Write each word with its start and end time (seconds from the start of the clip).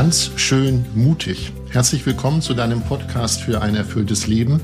Ganz 0.00 0.30
schön 0.36 0.86
mutig. 0.94 1.52
Herzlich 1.68 2.06
willkommen 2.06 2.40
zu 2.40 2.54
deinem 2.54 2.80
Podcast 2.80 3.42
für 3.42 3.60
ein 3.60 3.74
erfülltes 3.74 4.26
Leben. 4.26 4.58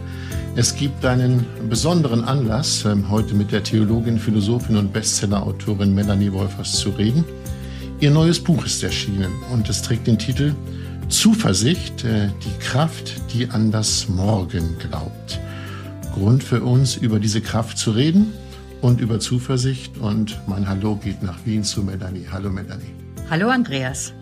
Es 0.56 0.74
gibt 0.74 1.04
einen 1.04 1.44
besonderen 1.68 2.24
Anlass, 2.24 2.86
ähm, 2.86 3.10
heute 3.10 3.34
mit 3.34 3.52
der 3.52 3.62
Theologin, 3.62 4.18
Philosophin 4.18 4.78
und 4.78 4.94
Bestsellerautorin 4.94 5.94
Melanie 5.94 6.32
Wolfers 6.32 6.72
zu 6.78 6.88
reden. 6.88 7.22
Ihr 8.00 8.12
neues 8.12 8.42
Buch 8.42 8.64
ist 8.64 8.82
erschienen 8.82 9.30
und 9.52 9.68
es 9.68 9.82
trägt 9.82 10.06
den 10.06 10.18
Titel 10.18 10.54
Zuversicht, 11.10 12.02
äh, 12.04 12.30
die 12.42 12.58
Kraft, 12.64 13.20
die 13.34 13.50
an 13.50 13.70
das 13.70 14.08
Morgen 14.08 14.78
glaubt. 14.78 15.38
Grund 16.14 16.44
für 16.44 16.62
uns, 16.62 16.96
über 16.96 17.18
diese 17.18 17.42
Kraft 17.42 17.76
zu 17.76 17.90
reden 17.90 18.32
und 18.80 19.02
über 19.02 19.20
Zuversicht. 19.20 19.98
Und 19.98 20.40
mein 20.46 20.66
Hallo 20.66 20.96
geht 20.96 21.22
nach 21.22 21.36
Wien 21.44 21.62
zu 21.62 21.82
Melanie. 21.82 22.26
Hallo 22.32 22.48
Melanie. 22.48 22.94
Hallo 23.28 23.50
Andreas. 23.50 24.14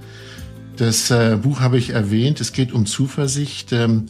Das 0.76 1.10
äh, 1.10 1.38
Buch 1.40 1.60
habe 1.60 1.78
ich 1.78 1.90
erwähnt. 1.90 2.40
Es 2.40 2.52
geht 2.52 2.72
um 2.72 2.86
Zuversicht. 2.86 3.72
Ähm, 3.72 4.06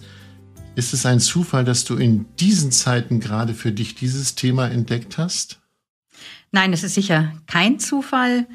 ist 0.77 0.95
es 0.95 1.07
ein 1.07 1.21
Zufall, 1.21 1.65
dass 1.65 1.85
du 1.85 1.97
in 1.97 2.27
diesen 2.41 2.73
Zeiten 2.73 3.21
gerade 3.21 3.55
für 3.55 3.71
dich 3.71 3.95
dieses 3.95 4.35
Thema 4.35 4.69
entdeckt 4.69 5.19
hast? 5.19 5.61
Nein, 6.53 6.73
es 6.73 6.83
ist 6.83 6.95
sicher 6.95 7.33
kein 7.47 7.79
Zufall, 7.79 8.47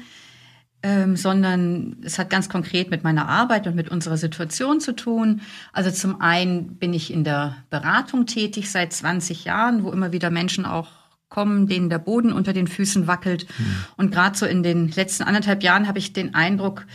ähm, 0.82 1.16
sondern 1.16 1.96
es 2.02 2.18
hat 2.18 2.30
ganz 2.30 2.48
konkret 2.48 2.90
mit 2.90 3.04
meiner 3.04 3.28
Arbeit 3.28 3.66
und 3.66 3.76
mit 3.76 3.90
unserer 3.90 4.16
Situation 4.16 4.80
zu 4.80 4.96
tun. 4.96 5.42
Also 5.72 5.90
zum 5.90 6.20
einen 6.20 6.76
bin 6.76 6.92
ich 6.94 7.12
in 7.12 7.24
der 7.24 7.56
Beratung 7.70 8.26
tätig 8.26 8.70
seit 8.70 8.92
20 8.92 9.44
Jahren, 9.44 9.84
wo 9.84 9.92
immer 9.92 10.12
wieder 10.12 10.30
Menschen 10.30 10.64
auch 10.66 10.88
kommen, 11.28 11.68
denen 11.68 11.90
der 11.90 11.98
Boden 11.98 12.32
unter 12.32 12.52
den 12.52 12.66
Füßen 12.66 13.06
wackelt. 13.06 13.46
Hm. 13.56 13.66
Und 13.96 14.10
gerade 14.10 14.36
so 14.36 14.46
in 14.46 14.62
den 14.62 14.88
letzten 14.88 15.22
anderthalb 15.22 15.62
Jahren 15.62 15.86
habe 15.86 15.98
ich 15.98 16.12
den 16.12 16.34
Eindruck, 16.34 16.86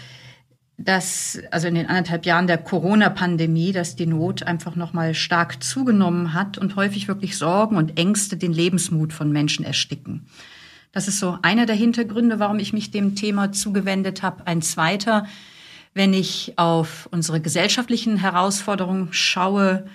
dass, 0.77 1.39
also 1.51 1.67
in 1.67 1.75
den 1.75 1.87
anderthalb 1.87 2.25
Jahren 2.25 2.47
der 2.47 2.57
Corona-Pandemie, 2.57 3.71
dass 3.71 3.95
die 3.95 4.05
Not 4.05 4.43
einfach 4.43 4.75
nochmal 4.75 5.13
stark 5.13 5.63
zugenommen 5.63 6.33
hat 6.33 6.57
und 6.57 6.75
häufig 6.75 7.07
wirklich 7.07 7.37
Sorgen 7.37 7.77
und 7.77 7.97
Ängste 7.97 8.35
den 8.35 8.51
Lebensmut 8.51 9.13
von 9.13 9.31
Menschen 9.31 9.63
ersticken. 9.63 10.25
Das 10.91 11.07
ist 11.07 11.19
so 11.19 11.37
einer 11.41 11.65
der 11.65 11.75
Hintergründe, 11.75 12.39
warum 12.39 12.59
ich 12.59 12.73
mich 12.73 12.91
dem 12.91 13.15
Thema 13.15 13.51
zugewendet 13.51 14.21
habe. 14.21 14.47
Ein 14.47 14.61
zweiter, 14.61 15.25
wenn 15.93 16.13
ich 16.13 16.53
auf 16.57 17.07
unsere 17.11 17.39
gesellschaftlichen 17.39 18.17
Herausforderungen 18.17 19.09
schaue, 19.11 19.85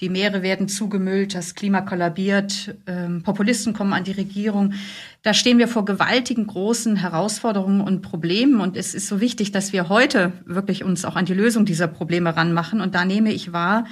die 0.00 0.08
Meere 0.08 0.42
werden 0.42 0.68
zugemüllt, 0.68 1.34
das 1.34 1.56
Klima 1.56 1.80
kollabiert, 1.80 2.76
ähm, 2.86 3.22
Populisten 3.24 3.72
kommen 3.72 3.92
an 3.92 4.04
die 4.04 4.12
Regierung. 4.12 4.74
Da 5.22 5.34
stehen 5.34 5.58
wir 5.58 5.66
vor 5.66 5.84
gewaltigen 5.84 6.46
großen 6.46 6.96
Herausforderungen 6.96 7.80
und 7.80 8.02
Problemen. 8.02 8.60
Und 8.60 8.76
es 8.76 8.94
ist 8.94 9.08
so 9.08 9.20
wichtig, 9.20 9.50
dass 9.50 9.72
wir 9.72 9.88
heute 9.88 10.32
wirklich 10.44 10.84
uns 10.84 11.04
auch 11.04 11.16
an 11.16 11.24
die 11.24 11.34
Lösung 11.34 11.64
dieser 11.64 11.88
Probleme 11.88 12.36
ranmachen. 12.36 12.80
Und 12.80 12.94
da 12.94 13.04
nehme 13.04 13.32
ich 13.32 13.52
wahr, 13.52 13.86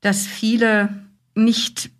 dass 0.00 0.26
viele 0.26 0.88
nicht 1.34 1.90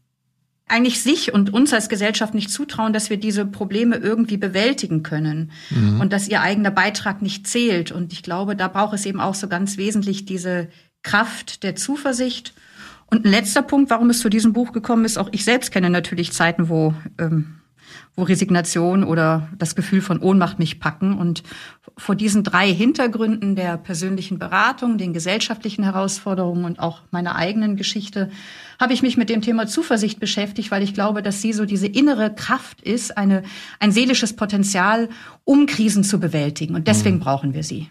eigentlich 0.67 1.01
sich 1.01 1.33
und 1.33 1.55
uns 1.55 1.73
als 1.73 1.89
Gesellschaft 1.89 2.35
nicht 2.35 2.51
zutrauen, 2.51 2.93
dass 2.93 3.09
wir 3.09 3.17
diese 3.17 3.47
Probleme 3.47 3.97
irgendwie 3.97 4.37
bewältigen 4.37 5.03
können 5.03 5.53
mhm. 5.71 6.01
und 6.01 6.13
dass 6.13 6.29
ihr 6.29 6.43
eigener 6.43 6.71
Beitrag 6.71 7.23
nicht 7.23 7.47
zählt. 7.47 7.93
Und 7.93 8.13
ich 8.13 8.23
glaube, 8.23 8.55
da 8.55 8.69
braucht 8.69 8.95
es 8.95 9.07
eben 9.07 9.21
auch 9.21 9.35
so 9.35 9.49
ganz 9.49 9.79
wesentlich 9.79 10.27
diese 10.27 10.69
Kraft 11.03 11.63
der 11.63 11.77
Zuversicht 11.77 12.53
und 13.11 13.25
ein 13.25 13.31
letzter 13.31 13.63
Punkt, 13.63 13.91
warum 13.91 14.11
es 14.11 14.21
zu 14.21 14.29
diesem 14.29 14.53
Buch 14.53 14.73
gekommen 14.73 15.05
ist, 15.05 15.19
auch 15.19 15.29
ich 15.33 15.45
selbst 15.45 15.71
kenne 15.73 15.91
natürlich 15.91 16.33
Zeiten, 16.33 16.69
wo, 16.69 16.95
ähm, 17.19 17.61
wo 18.17 18.23
Resignation 18.25 19.05
oder 19.05 19.49
das 19.59 19.75
Gefühl 19.75 20.01
von 20.01 20.21
Ohnmacht 20.21 20.59
mich 20.59 20.81
packen. 20.81 21.17
Und 21.17 21.43
vor 21.97 22.15
diesen 22.15 22.45
drei 22.45 22.73
Hintergründen 22.73 23.57
der 23.57 23.77
persönlichen 23.77 24.39
Beratung, 24.39 24.99
den 24.99 25.13
gesellschaftlichen 25.13 25.85
Herausforderungen 25.85 26.65
und 26.65 26.79
auch 26.79 27.03
meiner 27.11 27.37
eigenen 27.37 27.77
Geschichte 27.77 28.31
habe 28.81 28.93
ich 28.93 29.03
mich 29.03 29.17
mit 29.17 29.29
dem 29.29 29.43
Thema 29.43 29.67
Zuversicht 29.67 30.21
beschäftigt, 30.21 30.71
weil 30.71 30.83
ich 30.83 30.95
glaube, 30.95 31.23
dass 31.23 31.43
sie 31.43 31.53
so 31.53 31.65
diese 31.65 31.89
innere 31.89 32.33
Kraft 32.33 32.81
ist, 32.81 33.17
eine, 33.17 33.43
ein 33.81 33.91
seelisches 33.91 34.35
Potenzial, 34.35 35.09
um 35.45 35.67
Krisen 35.67 36.05
zu 36.05 36.21
bewältigen. 36.21 36.77
Und 36.77 36.87
deswegen 36.87 37.17
mhm. 37.17 37.21
brauchen 37.21 37.55
wir 37.55 37.65
sie. 37.65 37.89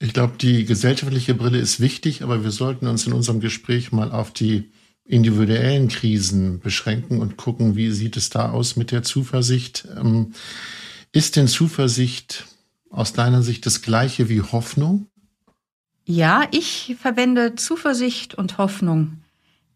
Ich 0.00 0.12
glaube, 0.12 0.34
die 0.40 0.64
gesellschaftliche 0.64 1.34
Brille 1.34 1.58
ist 1.58 1.80
wichtig, 1.80 2.22
aber 2.22 2.42
wir 2.42 2.50
sollten 2.50 2.88
uns 2.88 3.06
in 3.06 3.12
unserem 3.12 3.40
Gespräch 3.40 3.92
mal 3.92 4.10
auf 4.10 4.32
die 4.32 4.70
individuellen 5.04 5.88
Krisen 5.88 6.60
beschränken 6.60 7.20
und 7.20 7.36
gucken, 7.36 7.76
wie 7.76 7.90
sieht 7.90 8.16
es 8.16 8.30
da 8.30 8.50
aus 8.50 8.76
mit 8.76 8.90
der 8.90 9.02
Zuversicht. 9.02 9.86
Ähm, 9.96 10.32
ist 11.12 11.36
denn 11.36 11.46
Zuversicht 11.46 12.46
aus 12.90 13.12
deiner 13.12 13.42
Sicht 13.42 13.66
das 13.66 13.82
gleiche 13.82 14.28
wie 14.28 14.40
Hoffnung? 14.40 15.06
Ja, 16.06 16.46
ich 16.50 16.96
verwende 17.00 17.54
Zuversicht 17.54 18.34
und 18.34 18.58
Hoffnung 18.58 19.22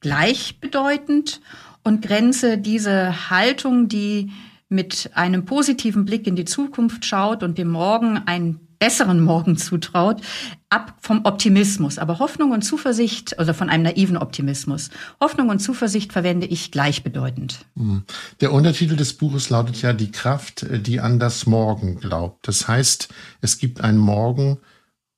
gleichbedeutend 0.00 1.40
und 1.84 2.02
grenze 2.02 2.58
diese 2.58 3.30
Haltung, 3.30 3.88
die 3.88 4.30
mit 4.68 5.10
einem 5.14 5.44
positiven 5.44 6.04
Blick 6.04 6.26
in 6.26 6.36
die 6.36 6.44
Zukunft 6.44 7.04
schaut 7.04 7.42
und 7.42 7.58
dem 7.58 7.70
Morgen 7.70 8.18
einen 8.18 8.67
besseren 8.78 9.20
Morgen 9.20 9.56
zutraut, 9.56 10.20
ab 10.70 10.96
vom 11.00 11.24
Optimismus. 11.24 11.98
Aber 11.98 12.18
Hoffnung 12.18 12.52
und 12.52 12.62
Zuversicht, 12.62 13.38
oder 13.38 13.54
von 13.54 13.70
einem 13.70 13.84
naiven 13.84 14.16
Optimismus. 14.16 14.90
Hoffnung 15.20 15.48
und 15.48 15.60
Zuversicht 15.60 16.12
verwende 16.12 16.46
ich 16.46 16.70
gleichbedeutend. 16.70 17.66
Mhm. 17.74 18.04
Der 18.40 18.52
Untertitel 18.52 18.96
des 18.96 19.14
Buches 19.14 19.50
lautet 19.50 19.80
ja 19.82 19.92
Die 19.92 20.10
Kraft, 20.10 20.66
die 20.70 21.00
an 21.00 21.18
das 21.18 21.46
Morgen 21.46 21.98
glaubt. 22.00 22.46
Das 22.46 22.68
heißt, 22.68 23.08
es 23.40 23.58
gibt 23.58 23.80
einen 23.80 23.98
Morgen, 23.98 24.58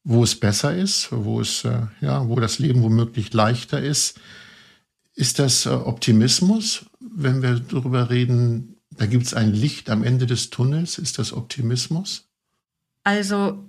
wo 0.05 0.23
es 0.23 0.35
besser 0.35 0.75
ist, 0.75 1.09
wo 1.11 1.41
es, 1.41 1.65
äh, 1.65 1.83
ja, 2.01 2.27
wo 2.29 2.37
das 2.37 2.59
Leben 2.59 2.83
womöglich 2.83 3.33
leichter 3.33 3.81
ist. 3.81 4.19
Ist 5.15 5.39
das 5.39 5.67
äh, 5.67 5.71
Optimismus, 5.71 6.87
wenn 7.01 7.43
wir 7.43 7.61
darüber 7.61 8.11
reden, 8.11 8.77
da 8.91 9.07
gibt 9.07 9.27
es 9.27 9.35
ein 9.35 9.53
Licht 9.53 9.91
am 9.91 10.03
Ende 10.03 10.27
des 10.27 10.51
Tunnels? 10.51 10.99
Ist 10.99 11.19
das 11.19 11.33
Optimismus? 11.33 12.30
Also 13.05 13.65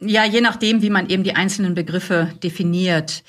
ja, 0.00 0.24
je 0.24 0.40
nachdem, 0.40 0.82
wie 0.82 0.90
man 0.90 1.08
eben 1.08 1.24
die 1.24 1.36
einzelnen 1.36 1.74
Begriffe 1.74 2.32
definiert. 2.42 3.24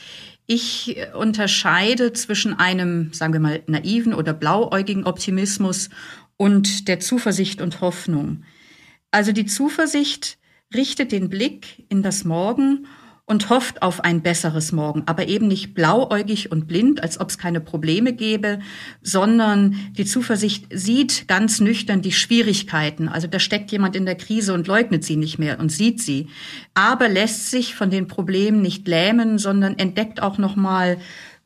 Ich 0.46 0.98
unterscheide 1.14 2.14
zwischen 2.14 2.58
einem, 2.58 3.12
sagen 3.14 3.34
wir 3.34 3.40
mal, 3.40 3.64
naiven 3.68 4.14
oder 4.14 4.34
blauäugigen 4.34 5.06
Optimismus 5.06 5.90
und 6.38 6.88
der 6.88 7.00
Zuversicht 7.00 7.62
und 7.62 7.82
Hoffnung. 7.82 8.44
Also 9.12 9.32
die 9.32 9.46
Zuversicht 9.46 10.38
richtet 10.74 11.12
den 11.12 11.30
Blick 11.30 11.86
in 11.90 12.04
das 12.04 12.24
Morgen 12.24 12.88
und 13.30 13.50
hofft 13.50 13.82
auf 13.82 14.06
ein 14.06 14.22
besseres 14.22 14.72
Morgen, 14.72 15.04
aber 15.06 15.28
eben 15.28 15.50
nicht 15.50 15.74
blauäugig 15.74 16.50
und 16.50 16.66
blind, 16.66 17.04
als 17.04 17.20
ob 17.20 17.30
es 17.30 17.38
keine 17.38 17.60
Probleme 17.60 18.14
gäbe, 18.14 18.60
sondern 19.02 19.76
die 19.98 20.06
Zuversicht 20.06 20.68
sieht 20.72 21.28
ganz 21.28 21.60
nüchtern 21.60 22.02
die 22.02 22.14
Schwierigkeiten. 22.14 23.10
Also 23.10 23.28
da 23.28 23.40
steckt 23.40 23.70
jemand 23.74 23.98
in 23.98 24.06
der 24.06 24.16
Krise 24.16 24.54
und 24.54 24.68
leugnet 24.68 25.04
sie 25.04 25.18
nicht 25.18 25.40
mehr 25.40 25.60
und 25.60 25.74
sieht 25.74 26.02
sie, 26.02 26.30
aber 26.74 27.10
lässt 27.10 27.52
sich 27.52 27.76
von 27.76 27.90
den 27.90 28.08
Problemen 28.08 28.62
nicht 28.62 28.88
lähmen, 28.88 29.38
sondern 29.40 29.78
entdeckt 29.78 30.22
auch 30.24 30.38
noch 30.38 30.56
mal 30.56 30.98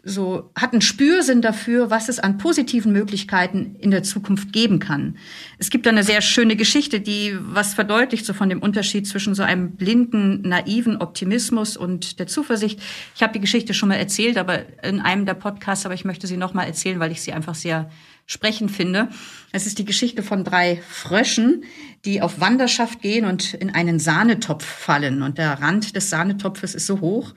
so 0.04 0.50
hat 0.56 0.72
einen 0.72 0.82
Spürsinn 0.82 1.42
dafür, 1.42 1.92
was 1.92 2.10
es 2.10 2.20
an 2.20 2.40
positiven 2.40 2.92
Möglichkeiten 2.92 3.76
in 3.80 3.92
der 3.92 4.02
Zukunft 4.02 4.52
geben 4.52 4.80
kann. 4.80 5.18
Es 5.60 5.70
gibt 5.70 5.86
da 5.86 5.92
eine 5.92 6.04
sehr 6.04 6.22
schöne 6.22 6.56
Geschichte, 6.56 7.00
die 7.00 7.38
was 7.40 7.76
verdeutlicht 7.76 8.26
so 8.26 8.34
von 8.34 8.50
dem 8.50 8.62
Unterschied 8.62 9.08
zwischen 9.08 9.36
so 9.36 9.44
einem 9.44 9.76
blinden, 9.76 10.42
naiven 10.42 10.98
Optimismus 10.98 11.78
und 11.78 12.20
der 12.20 12.26
Zuversicht. 12.26 12.82
Ich 13.16 13.22
habe 13.22 13.34
die 13.34 13.42
Geschichte 13.42 13.76
schon 13.76 13.90
mal 13.90 13.96
erzählt, 13.96 14.38
aber 14.38 14.62
in 14.84 15.02
einem 15.02 15.26
der 15.26 15.36
Podcasts, 15.36 15.86
aber 15.86 15.94
ich 15.94 16.06
möchte 16.06 16.26
sie 16.26 16.38
noch 16.38 16.56
mal 16.56 16.64
erzählen, 16.64 17.00
weil 17.00 17.12
ich 17.12 17.22
sie 17.22 17.34
einfach 17.34 17.56
sehr 17.56 17.92
sprechen 18.32 18.70
finde. 18.70 19.10
Es 19.52 19.66
ist 19.66 19.78
die 19.78 19.86
Geschichte 19.86 20.24
von 20.24 20.46
drei 20.46 20.82
Fröschen, 20.88 21.66
die 22.06 22.22
auf 22.22 22.40
Wanderschaft 22.40 23.02
gehen 23.02 23.26
und 23.26 23.54
in 23.54 23.70
einen 23.70 24.00
Sahnetopf 24.00 24.64
fallen. 24.64 25.22
Und 25.22 25.38
der 25.38 25.62
Rand 25.62 25.96
des 25.98 26.10
Sahnetopfes 26.10 26.74
ist 26.74 26.88
so 26.88 27.02
hoch, 27.02 27.34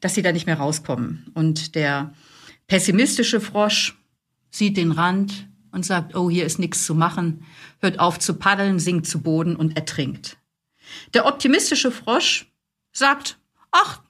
dass 0.00 0.14
sie 0.14 0.22
da 0.22 0.32
nicht 0.32 0.46
mehr 0.46 0.58
rauskommen. 0.58 1.30
Und 1.34 1.74
der 1.74 2.14
pessimistische 2.66 3.40
Frosch 3.40 3.98
sieht 4.50 4.78
den 4.78 4.92
Rand 4.92 5.48
und 5.70 5.84
sagt, 5.84 6.16
oh, 6.16 6.30
hier 6.30 6.46
ist 6.46 6.58
nichts 6.58 6.86
zu 6.86 6.94
machen, 6.94 7.44
hört 7.80 8.00
auf 8.00 8.18
zu 8.18 8.34
paddeln, 8.34 8.78
sinkt 8.78 9.06
zu 9.06 9.20
Boden 9.20 9.54
und 9.54 9.76
ertrinkt. 9.76 10.38
Der 11.12 11.26
optimistische 11.26 11.90
Frosch 11.90 12.50
sagt, 12.90 13.38
ach, 13.70 14.00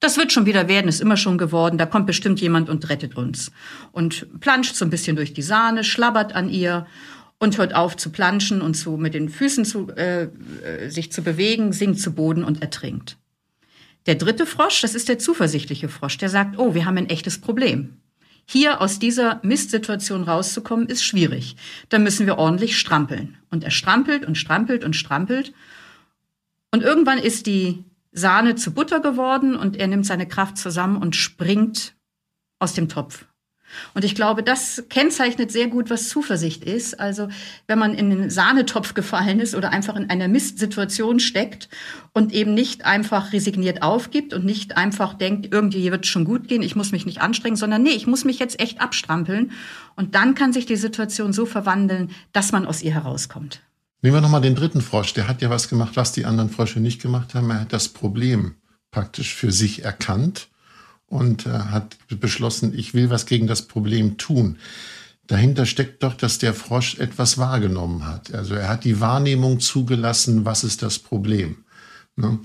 das 0.00 0.18
wird 0.18 0.32
schon 0.32 0.46
wieder 0.46 0.68
werden, 0.68 0.88
ist 0.88 1.00
immer 1.00 1.16
schon 1.16 1.38
geworden. 1.38 1.78
Da 1.78 1.86
kommt 1.86 2.06
bestimmt 2.06 2.40
jemand 2.40 2.68
und 2.68 2.88
rettet 2.88 3.16
uns. 3.16 3.50
Und 3.92 4.40
planscht 4.40 4.74
so 4.74 4.84
ein 4.84 4.90
bisschen 4.90 5.16
durch 5.16 5.32
die 5.32 5.42
Sahne, 5.42 5.84
schlabbert 5.84 6.34
an 6.34 6.50
ihr 6.50 6.86
und 7.38 7.58
hört 7.58 7.74
auf 7.74 7.96
zu 7.96 8.10
planschen 8.10 8.62
und 8.62 8.74
zu, 8.74 8.96
mit 8.96 9.14
den 9.14 9.28
Füßen 9.28 9.64
zu, 9.64 9.88
äh, 9.96 10.24
äh, 10.24 10.88
sich 10.88 11.12
zu 11.12 11.22
bewegen, 11.22 11.72
sinkt 11.72 12.00
zu 12.00 12.12
Boden 12.12 12.44
und 12.44 12.62
ertrinkt. 12.62 13.16
Der 14.06 14.14
dritte 14.14 14.46
Frosch, 14.46 14.80
das 14.82 14.94
ist 14.94 15.08
der 15.08 15.18
zuversichtliche 15.18 15.88
Frosch, 15.88 16.16
der 16.18 16.28
sagt, 16.28 16.58
oh, 16.58 16.74
wir 16.74 16.84
haben 16.84 16.96
ein 16.96 17.08
echtes 17.08 17.40
Problem. 17.40 17.96
Hier 18.48 18.80
aus 18.80 19.00
dieser 19.00 19.40
Mistsituation 19.42 20.22
rauszukommen, 20.22 20.86
ist 20.86 21.04
schwierig. 21.04 21.56
Da 21.88 21.98
müssen 21.98 22.26
wir 22.26 22.38
ordentlich 22.38 22.78
strampeln. 22.78 23.36
Und 23.50 23.64
er 23.64 23.72
strampelt 23.72 24.24
und 24.24 24.38
strampelt 24.38 24.84
und 24.84 24.94
strampelt. 24.94 25.52
Und 26.70 26.82
irgendwann 26.84 27.18
ist 27.18 27.46
die 27.46 27.82
Sahne 28.16 28.54
zu 28.56 28.72
Butter 28.72 29.00
geworden 29.00 29.54
und 29.54 29.76
er 29.76 29.86
nimmt 29.86 30.06
seine 30.06 30.26
Kraft 30.26 30.58
zusammen 30.58 30.96
und 30.96 31.14
springt 31.14 31.94
aus 32.58 32.72
dem 32.72 32.88
Topf. 32.88 33.26
Und 33.94 34.04
ich 34.04 34.14
glaube, 34.14 34.42
das 34.42 34.84
kennzeichnet 34.88 35.50
sehr 35.50 35.66
gut, 35.66 35.90
was 35.90 36.08
Zuversicht 36.08 36.64
ist. 36.64 36.98
Also 36.98 37.28
wenn 37.66 37.78
man 37.78 37.94
in 37.94 38.10
den 38.10 38.30
Sahnetopf 38.30 38.94
gefallen 38.94 39.40
ist 39.40 39.54
oder 39.54 39.70
einfach 39.70 39.96
in 39.96 40.08
einer 40.08 40.28
Mistsituation 40.28 41.20
steckt 41.20 41.68
und 42.12 42.32
eben 42.32 42.54
nicht 42.54 42.84
einfach 42.84 43.32
resigniert 43.32 43.82
aufgibt 43.82 44.32
und 44.32 44.44
nicht 44.44 44.76
einfach 44.76 45.14
denkt, 45.14 45.52
irgendwie 45.52 45.90
wird 45.90 46.04
es 46.04 46.10
schon 46.10 46.24
gut 46.24 46.48
gehen, 46.48 46.62
ich 46.62 46.76
muss 46.76 46.92
mich 46.92 47.06
nicht 47.06 47.20
anstrengen, 47.20 47.56
sondern 47.56 47.82
nee, 47.82 47.90
ich 47.90 48.06
muss 48.06 48.24
mich 48.24 48.38
jetzt 48.38 48.60
echt 48.60 48.80
abstrampeln. 48.80 49.52
Und 49.96 50.14
dann 50.14 50.34
kann 50.34 50.52
sich 50.52 50.64
die 50.66 50.76
Situation 50.76 51.32
so 51.32 51.44
verwandeln, 51.44 52.10
dass 52.32 52.52
man 52.52 52.66
aus 52.66 52.82
ihr 52.82 52.94
herauskommt. 52.94 53.60
Nehmen 54.06 54.18
wir 54.18 54.20
nochmal 54.20 54.40
den 54.40 54.54
dritten 54.54 54.82
Frosch. 54.82 55.14
Der 55.14 55.26
hat 55.26 55.42
ja 55.42 55.50
was 55.50 55.68
gemacht, 55.68 55.96
was 55.96 56.12
die 56.12 56.26
anderen 56.26 56.48
Frösche 56.48 56.78
nicht 56.78 57.02
gemacht 57.02 57.34
haben. 57.34 57.50
Er 57.50 57.62
hat 57.62 57.72
das 57.72 57.88
Problem 57.88 58.54
praktisch 58.92 59.34
für 59.34 59.50
sich 59.50 59.84
erkannt 59.84 60.46
und 61.06 61.44
äh, 61.46 61.50
hat 61.50 61.96
beschlossen, 62.08 62.72
ich 62.72 62.94
will 62.94 63.10
was 63.10 63.26
gegen 63.26 63.48
das 63.48 63.62
Problem 63.62 64.16
tun. 64.16 64.58
Dahinter 65.26 65.66
steckt 65.66 66.04
doch, 66.04 66.14
dass 66.14 66.38
der 66.38 66.54
Frosch 66.54 67.00
etwas 67.00 67.36
wahrgenommen 67.36 68.06
hat. 68.06 68.32
Also 68.32 68.54
er 68.54 68.68
hat 68.68 68.84
die 68.84 69.00
Wahrnehmung 69.00 69.58
zugelassen, 69.58 70.44
was 70.44 70.62
ist 70.62 70.82
das 70.82 71.00
Problem. 71.00 71.64
Ne? 72.14 72.38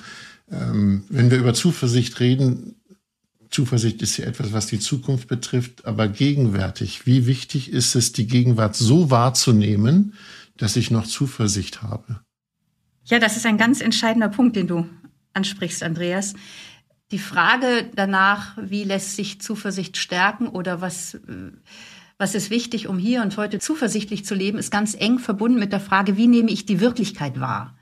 Ähm, 0.51 1.03
wenn 1.09 1.29
wir 1.29 1.37
über 1.37 1.53
Zuversicht 1.53 2.19
reden, 2.19 2.73
Zuversicht 3.51 4.01
ist 4.01 4.17
ja 4.17 4.25
etwas, 4.25 4.51
was 4.51 4.65
die 4.65 4.79
Zukunft 4.79 5.27
betrifft, 5.27 5.85
aber 5.85 6.07
gegenwärtig, 6.07 7.05
wie 7.05 7.27
wichtig 7.27 7.71
ist 7.71 7.93
es, 7.93 8.13
die 8.13 8.25
Gegenwart 8.25 8.75
so 8.75 9.11
wahrzunehmen, 9.11 10.15
dass 10.61 10.75
ich 10.75 10.91
noch 10.91 11.07
Zuversicht 11.07 11.81
habe? 11.81 12.21
Ja, 13.05 13.19
das 13.19 13.35
ist 13.35 13.45
ein 13.45 13.57
ganz 13.57 13.81
entscheidender 13.81 14.29
Punkt, 14.29 14.55
den 14.55 14.67
du 14.67 14.87
ansprichst, 15.33 15.81
Andreas. 15.81 16.35
Die 17.09 17.19
Frage 17.19 17.89
danach, 17.95 18.57
wie 18.57 18.83
lässt 18.83 19.15
sich 19.15 19.41
Zuversicht 19.41 19.97
stärken 19.97 20.47
oder 20.47 20.79
was, 20.79 21.19
was 22.17 22.35
ist 22.35 22.51
wichtig, 22.51 22.87
um 22.87 22.99
hier 22.99 23.21
und 23.23 23.35
heute 23.37 23.59
zuversichtlich 23.59 24.23
zu 24.23 24.35
leben, 24.35 24.59
ist 24.59 24.71
ganz 24.71 24.93
eng 24.93 25.19
verbunden 25.19 25.59
mit 25.59 25.73
der 25.73 25.79
Frage, 25.79 26.15
wie 26.15 26.27
nehme 26.27 26.51
ich 26.51 26.65
die 26.65 26.79
Wirklichkeit 26.79 27.39
wahr? 27.39 27.75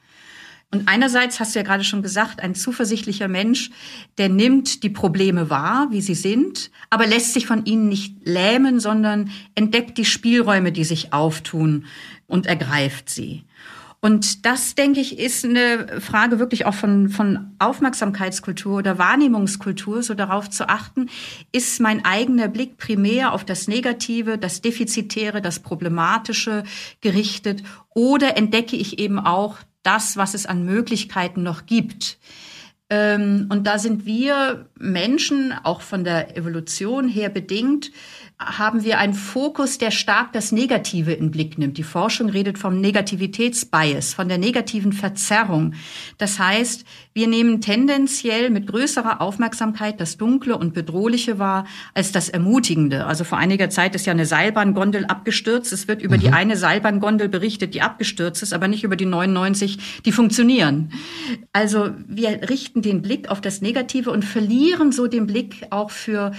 Und 0.71 0.87
einerseits 0.87 1.39
hast 1.39 1.55
du 1.55 1.59
ja 1.59 1.65
gerade 1.65 1.83
schon 1.83 2.03
gesagt, 2.03 2.41
ein 2.41 2.53
zuversichtlicher 2.53 3.27
Mensch, 3.27 3.71
der 4.19 4.29
nimmt 4.29 4.83
die 4.83 4.89
Probleme 4.89 5.49
wahr, 5.49 5.87
wie 5.89 6.01
sie 6.01 6.13
sind, 6.13 6.69
aber 6.91 7.07
lässt 7.07 7.33
sich 7.33 7.47
von 7.47 7.65
ihnen 7.65 7.89
nicht 7.89 8.17
lähmen, 8.23 8.79
sondern 8.79 9.31
entdeckt 9.55 9.97
die 9.97 10.05
Spielräume, 10.05 10.71
die 10.71 10.83
sich 10.83 11.11
auftun 11.11 11.85
und 12.27 12.45
ergreift 12.45 13.09
sie. 13.09 13.45
Und 14.01 14.45
das, 14.45 14.75
denke 14.75 15.01
ich, 15.01 15.19
ist 15.19 15.43
eine 15.43 15.99
Frage 15.99 16.39
wirklich 16.39 16.65
auch 16.65 16.73
von, 16.73 17.09
von 17.09 17.55
Aufmerksamkeitskultur 17.59 18.77
oder 18.77 18.97
Wahrnehmungskultur, 18.97 20.03
so 20.03 20.13
darauf 20.13 20.49
zu 20.49 20.69
achten, 20.69 21.09
ist 21.51 21.81
mein 21.81 22.05
eigener 22.05 22.47
Blick 22.47 22.77
primär 22.77 23.33
auf 23.33 23.43
das 23.43 23.67
Negative, 23.67 24.37
das 24.37 24.61
Defizitäre, 24.61 25.41
das 25.41 25.59
Problematische 25.59 26.63
gerichtet 27.01 27.63
oder 27.89 28.37
entdecke 28.37 28.77
ich 28.77 28.99
eben 28.99 29.19
auch 29.19 29.57
das, 29.83 30.17
was 30.17 30.33
es 30.33 30.45
an 30.45 30.65
Möglichkeiten 30.65 31.43
noch 31.43 31.65
gibt. 31.65 32.17
Ähm, 32.89 33.47
und 33.49 33.65
da 33.67 33.77
sind 33.77 34.05
wir 34.05 34.68
Menschen, 34.79 35.53
auch 35.63 35.81
von 35.81 36.03
der 36.03 36.37
Evolution 36.37 37.07
her 37.07 37.29
bedingt, 37.29 37.91
haben 38.41 38.85
wir 38.85 38.99
einen 38.99 39.13
Fokus, 39.13 39.79
der 39.79 39.91
stark 39.91 40.31
das 40.31 40.53
Negative 40.53 41.11
in 41.11 41.29
Blick 41.29 41.57
nimmt. 41.57 41.77
Die 41.77 41.83
Forschung 41.83 42.29
redet 42.29 42.57
vom 42.57 42.79
Negativitätsbias, 42.79 44.13
von 44.13 44.29
der 44.29 44.37
negativen 44.37 44.93
Verzerrung. 44.93 45.73
Das 46.17 46.39
heißt, 46.39 46.85
wir 47.13 47.27
nehmen 47.27 47.59
tendenziell 47.59 48.49
mit 48.49 48.65
größerer 48.67 49.19
Aufmerksamkeit 49.19 49.99
das 49.99 50.15
Dunkle 50.15 50.57
und 50.57 50.73
Bedrohliche 50.73 51.37
wahr 51.37 51.65
als 51.93 52.13
das 52.13 52.29
Ermutigende. 52.29 53.05
Also 53.05 53.25
vor 53.25 53.37
einiger 53.37 53.69
Zeit 53.69 53.93
ist 53.93 54.05
ja 54.05 54.13
eine 54.13 54.25
Seilbahngondel 54.25 55.03
abgestürzt. 55.05 55.73
Es 55.73 55.89
wird 55.89 56.01
über 56.01 56.15
mhm. 56.15 56.21
die 56.21 56.29
eine 56.29 56.55
Seilbahngondel 56.55 57.27
berichtet, 57.27 57.73
die 57.73 57.81
abgestürzt 57.81 58.41
ist, 58.41 58.53
aber 58.53 58.69
nicht 58.69 58.85
über 58.85 58.95
die 58.95 59.05
99, 59.05 60.01
die 60.05 60.13
funktionieren. 60.13 60.93
Also 61.51 61.89
wir 62.07 62.49
richten 62.49 62.81
den 62.81 63.01
Blick 63.01 63.29
auf 63.29 63.41
das 63.41 63.59
Negative 63.59 64.11
und 64.11 64.23
verlieren 64.23 64.68
so 64.91 65.07
den 65.07 65.27
Blick 65.27 65.67
auch 65.69 65.91
für 65.91 66.31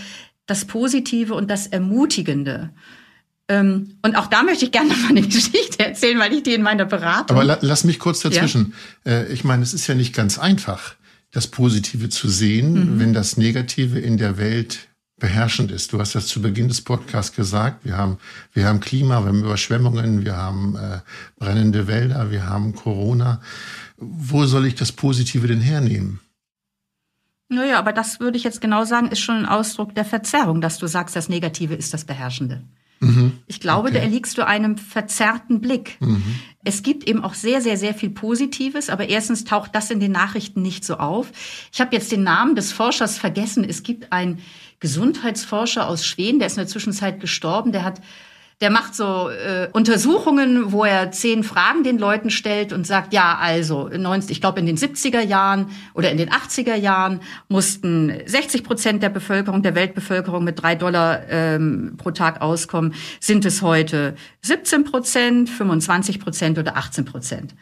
das 0.46 0.64
Positive 0.64 1.34
und 1.34 1.50
das 1.50 1.66
Ermutigende. 1.66 2.70
Ähm, 3.48 3.96
und 4.02 4.16
auch 4.16 4.28
da 4.28 4.42
möchte 4.42 4.64
ich 4.64 4.72
gerne 4.72 4.88
noch 4.90 4.98
mal 4.98 5.08
eine 5.08 5.22
Geschichte 5.22 5.84
erzählen, 5.84 6.18
weil 6.18 6.32
ich 6.32 6.42
die 6.42 6.54
in 6.54 6.62
meiner 6.62 6.84
Beratung. 6.84 7.36
Aber 7.36 7.44
la 7.44 7.58
lass 7.60 7.84
mich 7.84 7.98
kurz 7.98 8.20
dazwischen. 8.20 8.74
Ja? 9.04 9.12
Äh, 9.12 9.32
ich 9.32 9.44
meine, 9.44 9.62
es 9.62 9.74
ist 9.74 9.86
ja 9.86 9.94
nicht 9.94 10.14
ganz 10.14 10.38
einfach, 10.38 10.94
das 11.32 11.46
Positive 11.46 12.08
zu 12.08 12.28
sehen, 12.28 12.94
mhm. 12.94 13.00
wenn 13.00 13.12
das 13.12 13.36
Negative 13.36 13.98
in 13.98 14.16
der 14.16 14.38
Welt 14.38 14.88
beherrschend 15.20 15.70
ist. 15.70 15.92
Du 15.92 16.00
hast 16.00 16.14
das 16.14 16.26
zu 16.26 16.40
Beginn 16.42 16.68
des 16.68 16.80
Podcasts 16.80 17.36
gesagt. 17.36 17.84
Wir 17.84 17.96
haben, 17.96 18.18
wir 18.52 18.66
haben 18.66 18.80
Klima, 18.80 19.20
wir 19.20 19.28
haben 19.28 19.44
Überschwemmungen, 19.44 20.24
wir 20.24 20.36
haben 20.36 20.76
äh, 20.76 21.00
brennende 21.38 21.86
Wälder, 21.86 22.30
wir 22.30 22.46
haben 22.46 22.74
Corona. 22.74 23.40
Wo 23.98 24.46
soll 24.46 24.66
ich 24.66 24.74
das 24.74 24.92
Positive 24.92 25.46
denn 25.46 25.60
hernehmen? 25.60 26.20
Naja, 27.50 27.80
aber 27.80 27.92
das 27.92 28.20
würde 28.20 28.38
ich 28.38 28.44
jetzt 28.44 28.60
genau 28.60 28.84
sagen, 28.84 29.08
ist 29.08 29.20
schon 29.20 29.36
ein 29.36 29.46
Ausdruck 29.46 29.94
der 29.94 30.04
Verzerrung, 30.04 30.60
dass 30.60 30.78
du 30.78 30.86
sagst, 30.86 31.16
das 31.16 31.28
Negative 31.28 31.74
ist 31.74 31.92
das 31.92 32.04
Beherrschende. 32.04 32.62
Mhm. 33.00 33.38
Ich 33.48 33.60
glaube, 33.60 33.88
okay. 33.88 33.98
da 33.98 34.04
erliegst 34.04 34.38
du 34.38 34.46
einem 34.46 34.78
verzerrten 34.78 35.60
Blick. 35.60 35.96
Mhm. 36.00 36.22
Es 36.62 36.84
gibt 36.84 37.08
eben 37.08 37.24
auch 37.24 37.34
sehr, 37.34 37.60
sehr, 37.60 37.76
sehr 37.76 37.94
viel 37.94 38.10
Positives, 38.10 38.88
aber 38.88 39.08
erstens 39.08 39.44
taucht 39.44 39.74
das 39.74 39.90
in 39.90 39.98
den 39.98 40.12
Nachrichten 40.12 40.62
nicht 40.62 40.84
so 40.84 40.98
auf. 40.98 41.32
Ich 41.72 41.80
habe 41.80 41.96
jetzt 41.96 42.12
den 42.12 42.22
Namen 42.22 42.54
des 42.54 42.72
Forschers 42.72 43.18
vergessen. 43.18 43.64
Es 43.64 43.82
gibt 43.82 44.12
einen 44.12 44.38
Gesundheitsforscher 44.78 45.88
aus 45.88 46.06
Schweden, 46.06 46.38
der 46.38 46.46
ist 46.46 46.56
in 46.56 46.62
der 46.62 46.68
Zwischenzeit 46.68 47.18
gestorben, 47.18 47.72
der 47.72 47.82
hat 47.82 48.00
der 48.60 48.70
macht 48.70 48.94
so 48.94 49.30
äh, 49.30 49.68
Untersuchungen, 49.72 50.70
wo 50.72 50.84
er 50.84 51.10
zehn 51.12 51.44
Fragen 51.44 51.82
den 51.82 51.98
Leuten 51.98 52.28
stellt 52.28 52.74
und 52.74 52.86
sagt, 52.86 53.14
ja, 53.14 53.38
also, 53.40 53.88
90, 53.88 54.30
ich 54.32 54.40
glaube 54.42 54.60
in 54.60 54.66
den 54.66 54.76
70er 54.76 55.20
Jahren 55.20 55.68
oder 55.94 56.10
in 56.10 56.18
den 56.18 56.28
80er 56.28 56.74
Jahren 56.74 57.20
mussten 57.48 58.12
60 58.26 58.62
Prozent 58.62 59.02
der 59.02 59.08
Bevölkerung, 59.08 59.62
der 59.62 59.74
Weltbevölkerung 59.74 60.44
mit 60.44 60.60
drei 60.60 60.74
Dollar 60.74 61.22
ähm, 61.30 61.94
pro 61.96 62.10
Tag 62.10 62.42
auskommen. 62.42 62.92
Sind 63.18 63.46
es 63.46 63.62
heute 63.62 64.14
17 64.42 64.84
Prozent, 64.84 65.48
25 65.48 66.20
Prozent 66.20 66.58
oder 66.58 66.76
18 66.76 67.06
Prozent? 67.06 67.54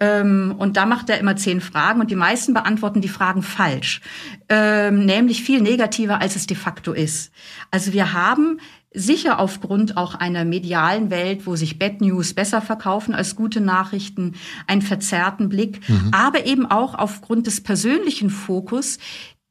Ähm, 0.00 0.54
und 0.58 0.76
da 0.76 0.84
macht 0.84 1.08
er 1.08 1.18
immer 1.18 1.36
zehn 1.36 1.62
Fragen 1.62 2.00
und 2.00 2.10
die 2.10 2.16
meisten 2.16 2.52
beantworten 2.52 3.00
die 3.00 3.08
Fragen 3.08 3.42
falsch, 3.42 4.02
ähm, 4.50 5.06
nämlich 5.06 5.42
viel 5.42 5.62
negativer, 5.62 6.20
als 6.20 6.36
es 6.36 6.46
de 6.46 6.56
facto 6.58 6.92
ist. 6.92 7.32
Also 7.70 7.94
wir 7.94 8.12
haben 8.12 8.60
sicher 8.94 9.38
aufgrund 9.38 9.96
auch 9.96 10.14
einer 10.14 10.44
medialen 10.44 11.10
Welt, 11.10 11.46
wo 11.46 11.56
sich 11.56 11.78
Bad 11.78 12.00
News 12.00 12.34
besser 12.34 12.60
verkaufen 12.60 13.14
als 13.14 13.36
gute 13.36 13.60
Nachrichten, 13.60 14.34
einen 14.66 14.82
verzerrten 14.82 15.48
Blick, 15.48 15.88
mhm. 15.88 16.10
aber 16.12 16.46
eben 16.46 16.66
auch 16.66 16.94
aufgrund 16.94 17.46
des 17.46 17.62
persönlichen 17.62 18.30
Fokus, 18.30 18.98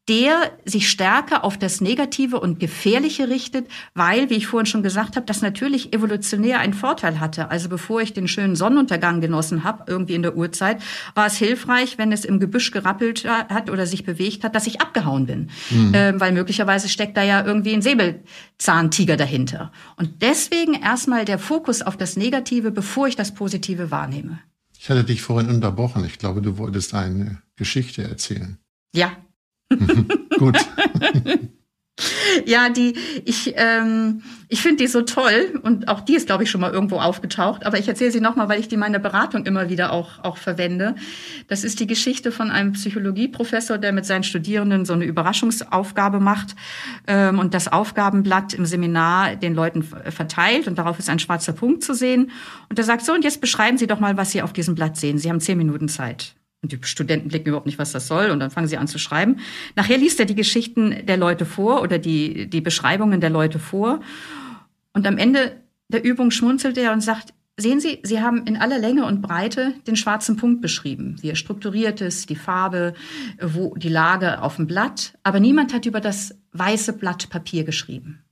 der 0.10 0.52
sich 0.66 0.90
stärker 0.90 1.44
auf 1.44 1.58
das 1.58 1.80
Negative 1.80 2.40
und 2.40 2.60
Gefährliche 2.60 3.30
richtet, 3.30 3.68
weil, 3.94 4.30
wie 4.30 4.36
ich 4.36 4.48
vorhin 4.48 4.66
schon 4.66 4.82
gesagt 4.82 5.16
habe, 5.16 5.28
das 5.28 5.42
natürlich 5.42 5.94
evolutionär 5.94 6.60
einen 6.60 6.74
Vorteil 6.74 7.20
hatte. 7.20 7.52
Also 7.52 7.70
bevor 7.70 8.02
ich 8.02 8.12
den 8.14 8.28
schönen 8.28 8.56
Sonnenuntergang 8.56 9.22
genossen 9.22 9.64
habe, 9.64 9.84
irgendwie 9.88 10.16
in 10.16 10.24
der 10.24 10.36
Uhrzeit, 10.36 10.82
war 11.14 11.28
es 11.28 11.38
hilfreich, 11.38 12.00
wenn 12.00 12.12
es 12.12 12.26
im 12.26 12.40
Gebüsch 12.40 12.72
gerappelt 12.72 13.26
hat 13.26 13.70
oder 13.70 13.86
sich 13.86 14.04
bewegt 14.04 14.44
hat, 14.44 14.56
dass 14.56 14.66
ich 14.66 14.82
abgehauen 14.82 15.28
bin. 15.28 15.50
Mhm. 15.70 15.92
Ähm, 15.94 16.20
weil 16.20 16.32
möglicherweise 16.32 16.90
steckt 16.90 17.16
da 17.16 17.24
ja 17.24 17.46
irgendwie 17.46 17.74
ein 17.74 17.84
Säbelzahntiger 17.84 19.18
dahinter. 19.18 19.72
Und 19.98 20.24
deswegen 20.24 20.74
erstmal 20.74 21.26
der 21.26 21.38
Fokus 21.38 21.84
auf 21.84 21.96
das 21.96 22.18
Negative, 22.18 22.72
bevor 22.72 23.08
ich 23.08 23.16
das 23.16 23.34
Positive 23.34 23.92
wahrnehme. 23.92 24.40
Ich 24.80 24.90
hatte 24.90 25.04
dich 25.04 25.22
vorhin 25.22 25.52
unterbrochen. 25.52 26.04
Ich 26.06 26.18
glaube, 26.18 26.42
du 26.42 26.58
wolltest 26.58 26.96
eine 26.96 27.44
Geschichte 27.56 28.04
erzählen. 28.04 28.58
Ja, 28.96 29.12
Gut. 30.38 30.58
Ja, 32.46 32.70
die, 32.70 32.96
ich, 33.26 33.54
ähm, 33.58 34.24
ich 34.48 34.62
finde 34.62 34.78
die 34.78 34.88
so 34.88 35.02
toll 35.02 35.60
und 35.62 35.88
auch 35.88 36.02
die 36.02 36.16
ist, 36.16 36.28
glaube 36.28 36.44
ich, 36.44 36.50
schon 36.50 36.62
mal 36.62 36.72
irgendwo 36.72 36.98
aufgetaucht. 36.98 37.66
Aber 37.66 37.78
ich 37.78 37.88
erzähle 37.88 38.12
sie 38.12 38.22
nochmal, 38.22 38.50
weil 38.50 38.60
ich 38.60 38.68
die 38.68 38.76
in 38.76 38.80
meiner 38.80 39.00
Beratung 39.00 39.46
immer 39.46 39.70
wieder 39.70 39.92
auch, 39.92 40.24
auch 40.24 40.38
verwende. 40.38 40.96
Das 41.48 41.64
ist 41.64 41.80
die 41.80 41.88
Geschichte 41.88 42.32
von 42.32 42.50
einem 42.50 42.74
Psychologieprofessor, 42.74 43.78
der 43.78 43.92
mit 43.92 44.06
seinen 44.06 44.24
Studierenden 44.24 44.86
so 44.86 44.94
eine 44.94 45.06
Überraschungsaufgabe 45.06 46.20
macht 46.20 46.56
ähm, 47.08 47.40
und 47.40 47.54
das 47.54 47.72
Aufgabenblatt 47.72 48.54
im 48.54 48.66
Seminar 48.66 49.36
den 49.36 49.54
Leuten 49.54 49.84
verteilt 49.84 50.68
und 50.68 50.78
darauf 50.78 50.98
ist 51.00 51.10
ein 51.10 51.20
schwarzer 51.20 51.54
Punkt 51.54 51.84
zu 51.84 51.94
sehen. 51.94 52.32
Und 52.70 52.80
er 52.80 52.86
sagt 52.86 53.06
so, 53.06 53.14
und 53.14 53.24
jetzt 53.24 53.42
beschreiben 53.42 53.78
Sie 53.78 53.88
doch 53.88 54.00
mal, 54.00 54.18
was 54.18 54.32
Sie 54.32 54.42
auf 54.42 54.54
diesem 54.54 54.76
Blatt 54.76 54.98
sehen. 54.98 55.18
Sie 55.18 55.30
haben 55.30 55.40
zehn 55.40 55.58
Minuten 55.58 55.88
Zeit. 55.88 56.36
Und 56.62 56.72
die 56.72 56.80
Studenten 56.84 57.30
blicken 57.30 57.50
überhaupt 57.50 57.66
nicht, 57.66 57.80
was 57.80 57.92
das 57.92 58.08
soll. 58.08 58.30
Und 58.30 58.40
dann 58.40 58.52
fangen 58.52 58.68
sie 58.68 58.78
an 58.78 58.88
zu 58.88 59.00
schreiben. 59.00 59.40
Nachher 59.76 59.98
liest 59.98 60.20
er 60.20 60.26
die 60.26 60.36
Geschichten 60.36 61.06
der 61.06 61.18
Leute 61.18 61.46
vor 61.46 61.82
oder 61.82 61.98
die, 61.98 62.48
die 62.48 62.62
Beschreibungen 62.62 63.20
der 63.20 63.32
Leute 63.32 63.58
vor. 63.58 64.02
Und 64.94 65.08
am 65.08 65.18
Ende 65.18 65.58
der 65.88 66.04
Übung 66.04 66.32
schmunzelt 66.32 66.78
er 66.78 66.94
und 66.94 67.02
sagt, 67.02 67.34
sehen 67.58 67.80
Sie, 67.80 68.00
Sie 68.04 68.22
haben 68.22 68.46
in 68.46 68.58
aller 68.58 68.80
Länge 68.80 69.06
und 69.06 69.22
Breite 69.22 69.74
den 69.88 69.96
schwarzen 69.96 70.36
Punkt 70.36 70.62
beschrieben, 70.62 71.18
wie 71.22 71.30
er 71.30 71.36
strukturiert 71.36 72.02
ist, 72.02 72.30
die 72.30 72.36
Farbe, 72.36 72.94
wo 73.42 73.76
die 73.76 73.90
Lage 73.90 74.42
auf 74.42 74.56
dem 74.56 74.68
Blatt, 74.68 75.18
aber 75.24 75.40
niemand 75.40 75.74
hat 75.74 75.86
über 75.86 76.00
das 76.00 76.36
weiße 76.54 76.94
Blatt 76.94 77.30
Papier 77.30 77.64
geschrieben. 77.64 78.24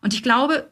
Und 0.00 0.14
ich 0.14 0.22
glaube, 0.22 0.70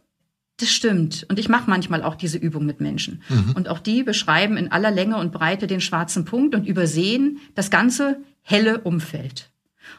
das 0.62 0.70
stimmt. 0.70 1.26
Und 1.28 1.38
ich 1.38 1.48
mache 1.48 1.68
manchmal 1.68 2.02
auch 2.02 2.14
diese 2.14 2.38
Übung 2.38 2.64
mit 2.64 2.80
Menschen. 2.80 3.22
Mhm. 3.28 3.52
Und 3.54 3.68
auch 3.68 3.80
die 3.80 4.02
beschreiben 4.02 4.56
in 4.56 4.70
aller 4.70 4.90
Länge 4.90 5.16
und 5.16 5.32
Breite 5.32 5.66
den 5.66 5.80
schwarzen 5.80 6.24
Punkt 6.24 6.54
und 6.54 6.66
übersehen 6.66 7.40
das 7.54 7.70
ganze 7.70 8.22
helle 8.42 8.80
Umfeld. 8.80 9.50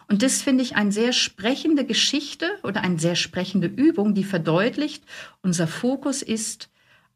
Und 0.07 0.23
das 0.23 0.41
finde 0.41 0.63
ich 0.63 0.75
eine 0.75 0.91
sehr 0.91 1.13
sprechende 1.13 1.85
Geschichte 1.85 2.49
oder 2.63 2.81
eine 2.81 2.99
sehr 2.99 3.15
sprechende 3.15 3.67
Übung, 3.67 4.13
die 4.13 4.23
verdeutlicht, 4.23 5.03
unser 5.41 5.67
Fokus 5.67 6.21
ist 6.21 6.69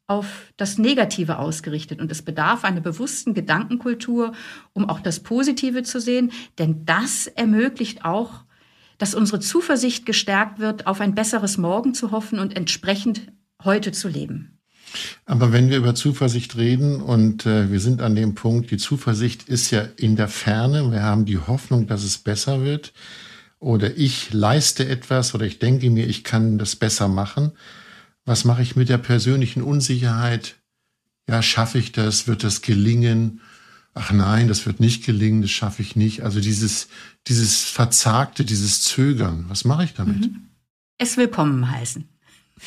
auf 0.08 0.54
das 0.56 0.78
Negative 0.78 1.38
ausgerichtet. 1.38 2.00
Und 2.00 2.12
es 2.12 2.22
bedarf 2.22 2.64
einer 2.64 2.82
bewussten 2.82 3.34
Gedankenkultur, 3.34 4.34
um 4.74 4.90
auch 4.90 5.00
das 5.02 5.20
Positive 5.20 5.84
zu 5.84 6.00
sehen. 6.00 6.32
Denn 6.60 6.86
das 6.86 7.28
ermöglicht 7.28 8.06
auch, 8.06 8.46
dass 8.98 9.16
unsere 9.16 9.40
Zuversicht 9.40 10.06
gestärkt 10.06 10.60
wird, 10.60 10.88
auf 10.88 11.02
ein 11.02 11.14
besseres 11.14 11.58
Morgen 11.58 11.94
zu 11.94 12.12
hoffen 12.12 12.40
und 12.40 12.56
entsprechend 12.56 13.28
heute 13.64 13.92
zu 13.92 14.08
leben. 14.08 14.58
Aber 15.26 15.52
wenn 15.52 15.70
wir 15.70 15.78
über 15.78 15.96
Zuversicht 15.96 16.56
reden 16.56 17.02
und 17.02 17.46
äh, 17.46 17.72
wir 17.72 17.80
sind 17.80 18.02
an 18.02 18.16
dem 18.16 18.36
Punkt, 18.36 18.72
die 18.72 18.78
Zuversicht 18.78 19.44
ist 19.44 19.72
ja 19.72 19.82
in 19.98 20.16
der 20.16 20.28
Ferne, 20.30 20.92
wir 20.92 21.04
haben 21.04 21.26
die 21.26 21.38
Hoffnung, 21.38 21.88
dass 21.88 22.04
es 22.04 22.18
besser 22.18 22.64
wird 22.64 22.94
oder 23.60 23.98
ich 23.98 24.32
leiste 24.34 24.88
etwas 24.88 25.34
oder 25.36 25.46
ich 25.46 25.60
denke 25.60 25.90
mir, 25.90 26.08
ich 26.08 26.24
kann 26.24 26.58
das 26.58 26.76
besser 26.76 27.08
machen. 27.08 27.52
Was 28.26 28.46
mache 28.46 28.62
ich 28.62 28.76
mit 28.76 28.90
der 28.90 28.98
persönlichen 28.98 29.62
Unsicherheit? 29.62 30.56
Ja, 31.28 31.42
schaffe 31.42 31.80
ich 31.80 31.92
das? 31.92 32.28
Wird 32.28 32.44
das 32.44 32.62
gelingen? 32.62 33.42
Ach 33.94 34.12
nein, 34.12 34.48
das 34.48 34.66
wird 34.66 34.80
nicht 34.80 35.06
gelingen, 35.06 35.42
das 35.42 35.52
schaffe 35.52 35.82
ich 35.82 35.96
nicht. 35.96 36.22
Also 36.22 36.40
dieses, 36.40 36.88
dieses 37.28 37.64
Verzagte, 37.64 38.46
dieses 38.46 38.84
Zögern, 38.84 39.46
was 39.50 39.66
mache 39.66 39.86
ich 39.86 39.94
damit? 39.94 40.22
Mhm. 40.22 40.50
Es 40.98 41.18
willkommen 41.18 41.70
heißen. 41.70 42.08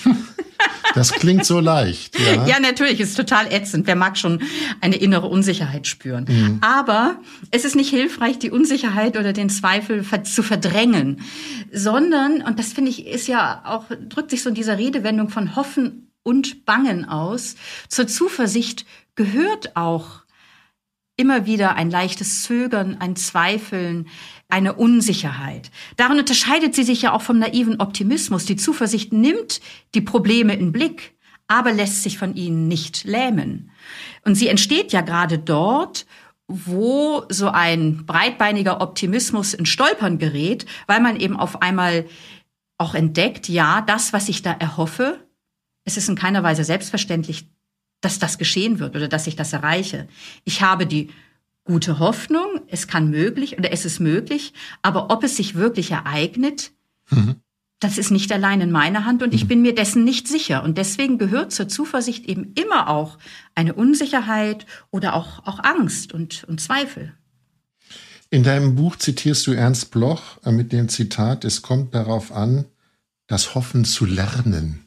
Das 0.94 1.12
klingt 1.12 1.44
so 1.44 1.60
leicht. 1.60 2.18
Ja, 2.18 2.46
ja 2.46 2.60
natürlich, 2.60 3.00
ist 3.00 3.16
total 3.16 3.52
ätzend. 3.52 3.86
Wer 3.86 3.96
mag 3.96 4.18
schon 4.18 4.42
eine 4.80 4.96
innere 4.96 5.26
Unsicherheit 5.26 5.86
spüren? 5.86 6.26
Mhm. 6.28 6.58
Aber 6.60 7.16
es 7.50 7.64
ist 7.64 7.76
nicht 7.76 7.90
hilfreich, 7.90 8.38
die 8.38 8.50
Unsicherheit 8.50 9.16
oder 9.16 9.32
den 9.32 9.50
Zweifel 9.50 10.04
zu 10.24 10.42
verdrängen, 10.42 11.22
sondern, 11.72 12.42
und 12.42 12.58
das 12.58 12.72
finde 12.72 12.90
ich, 12.90 13.06
ist 13.06 13.26
ja 13.28 13.62
auch, 13.64 13.84
drückt 14.08 14.30
sich 14.30 14.42
so 14.42 14.48
in 14.48 14.54
dieser 14.54 14.78
Redewendung 14.78 15.28
von 15.28 15.56
Hoffen 15.56 16.10
und 16.22 16.64
Bangen 16.66 17.08
aus, 17.08 17.56
zur 17.88 18.06
Zuversicht 18.06 18.84
gehört 19.14 19.76
auch 19.76 20.19
immer 21.20 21.44
wieder 21.44 21.76
ein 21.76 21.90
leichtes 21.90 22.44
Zögern, 22.44 22.96
ein 22.98 23.14
Zweifeln, 23.14 24.08
eine 24.48 24.72
Unsicherheit. 24.72 25.70
Darin 25.96 26.18
unterscheidet 26.18 26.74
sie 26.74 26.82
sich 26.82 27.02
ja 27.02 27.12
auch 27.12 27.20
vom 27.20 27.38
naiven 27.38 27.78
Optimismus. 27.78 28.46
Die 28.46 28.56
Zuversicht 28.56 29.12
nimmt 29.12 29.60
die 29.94 30.00
Probleme 30.00 30.54
in 30.54 30.72
Blick, 30.72 31.14
aber 31.46 31.72
lässt 31.72 32.02
sich 32.02 32.16
von 32.16 32.34
ihnen 32.34 32.68
nicht 32.68 33.04
lähmen. 33.04 33.70
Und 34.24 34.34
sie 34.34 34.48
entsteht 34.48 34.92
ja 34.92 35.02
gerade 35.02 35.38
dort, 35.38 36.06
wo 36.48 37.24
so 37.28 37.48
ein 37.48 38.06
breitbeiniger 38.06 38.80
Optimismus 38.80 39.52
in 39.52 39.66
Stolpern 39.66 40.18
gerät, 40.18 40.64
weil 40.86 41.00
man 41.00 41.20
eben 41.20 41.36
auf 41.36 41.60
einmal 41.60 42.06
auch 42.78 42.94
entdeckt, 42.94 43.48
ja, 43.48 43.82
das, 43.82 44.14
was 44.14 44.30
ich 44.30 44.40
da 44.40 44.52
erhoffe, 44.52 45.20
es 45.84 45.98
ist 45.98 46.08
in 46.08 46.16
keiner 46.16 46.42
Weise 46.42 46.64
selbstverständlich, 46.64 47.46
dass 48.00 48.18
das 48.18 48.38
geschehen 48.38 48.78
wird 48.78 48.96
oder 48.96 49.08
dass 49.08 49.26
ich 49.26 49.36
das 49.36 49.52
erreiche. 49.52 50.08
Ich 50.44 50.62
habe 50.62 50.86
die 50.86 51.10
gute 51.64 51.98
Hoffnung, 51.98 52.60
es 52.68 52.88
kann 52.88 53.10
möglich 53.10 53.58
oder 53.58 53.72
es 53.72 53.84
ist 53.84 54.00
möglich, 54.00 54.52
aber 54.82 55.10
ob 55.10 55.22
es 55.22 55.36
sich 55.36 55.54
wirklich 55.54 55.92
ereignet, 55.92 56.72
mhm. 57.10 57.36
das 57.78 57.98
ist 57.98 58.10
nicht 58.10 58.32
allein 58.32 58.60
in 58.60 58.70
meiner 58.70 59.04
Hand 59.04 59.22
und 59.22 59.30
mhm. 59.30 59.36
ich 59.36 59.46
bin 59.46 59.62
mir 59.62 59.74
dessen 59.74 60.04
nicht 60.04 60.26
sicher. 60.26 60.64
Und 60.64 60.78
deswegen 60.78 61.18
gehört 61.18 61.52
zur 61.52 61.68
Zuversicht 61.68 62.26
eben 62.26 62.54
immer 62.54 62.88
auch 62.88 63.18
eine 63.54 63.74
Unsicherheit 63.74 64.66
oder 64.90 65.14
auch, 65.14 65.46
auch 65.46 65.62
Angst 65.62 66.12
und, 66.12 66.44
und 66.44 66.60
Zweifel. 66.60 67.12
In 68.30 68.44
deinem 68.44 68.76
Buch 68.76 68.96
zitierst 68.96 69.46
du 69.46 69.52
Ernst 69.52 69.90
Bloch 69.90 70.38
äh, 70.44 70.52
mit 70.52 70.72
dem 70.72 70.88
Zitat, 70.88 71.44
es 71.44 71.62
kommt 71.62 71.94
darauf 71.94 72.32
an, 72.32 72.64
das 73.26 73.54
Hoffen 73.54 73.84
zu 73.84 74.06
lernen. 74.06 74.86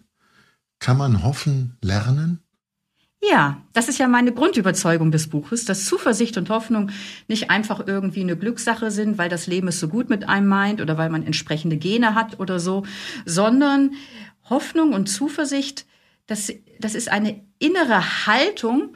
Kann 0.80 0.98
man 0.98 1.24
hoffen 1.24 1.78
lernen? 1.82 2.43
Ja, 3.30 3.62
das 3.72 3.88
ist 3.88 4.00
ja 4.00 4.08
meine 4.10 4.34
Grundüberzeugung 4.34 5.12
des 5.12 5.30
Buches, 5.30 5.64
dass 5.64 5.86
Zuversicht 5.86 6.38
und 6.38 6.50
Hoffnung 6.50 6.92
nicht 7.30 7.50
einfach 7.50 7.88
irgendwie 7.88 8.20
eine 8.20 8.36
Glückssache 8.36 8.92
sind, 8.92 9.18
weil 9.18 9.30
das 9.30 9.48
Leben 9.48 9.70
es 9.70 9.80
so 9.80 9.88
gut 9.88 10.10
mit 10.10 10.28
einem 10.28 10.48
meint 10.48 10.82
oder 10.82 10.98
weil 10.98 11.10
man 11.10 11.26
entsprechende 11.26 11.78
Gene 11.78 12.16
hat 12.16 12.42
oder 12.42 12.60
so, 12.60 12.84
sondern 13.26 13.92
Hoffnung 14.50 14.92
und 14.92 15.08
Zuversicht, 15.08 15.86
das, 16.28 16.52
das 16.80 16.96
ist 16.96 17.10
eine 17.10 17.42
innere 17.60 18.28
Haltung, 18.28 18.94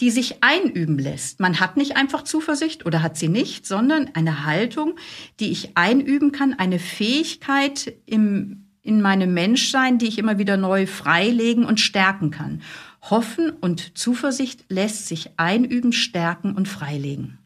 die 0.00 0.10
sich 0.10 0.42
einüben 0.42 0.98
lässt. 0.98 1.40
Man 1.40 1.58
hat 1.58 1.78
nicht 1.78 1.96
einfach 1.96 2.24
Zuversicht 2.24 2.84
oder 2.84 3.02
hat 3.02 3.16
sie 3.16 3.28
nicht, 3.28 3.66
sondern 3.66 4.10
eine 4.12 4.44
Haltung, 4.44 4.96
die 5.40 5.50
ich 5.50 5.78
einüben 5.78 6.30
kann, 6.30 6.52
eine 6.58 6.78
Fähigkeit 6.78 7.94
im, 8.04 8.66
in 8.82 9.00
meinem 9.00 9.32
Menschsein, 9.32 9.96
die 9.96 10.08
ich 10.08 10.18
immer 10.18 10.38
wieder 10.38 10.58
neu 10.58 10.86
freilegen 10.86 11.64
und 11.64 11.80
stärken 11.80 12.30
kann. 12.30 12.60
Hoffen 13.02 13.50
und 13.50 13.98
Zuversicht 13.98 14.64
lässt 14.68 15.08
sich 15.08 15.30
einüben, 15.36 15.92
stärken 15.92 16.54
und 16.54 16.68
freilegen. 16.68 17.38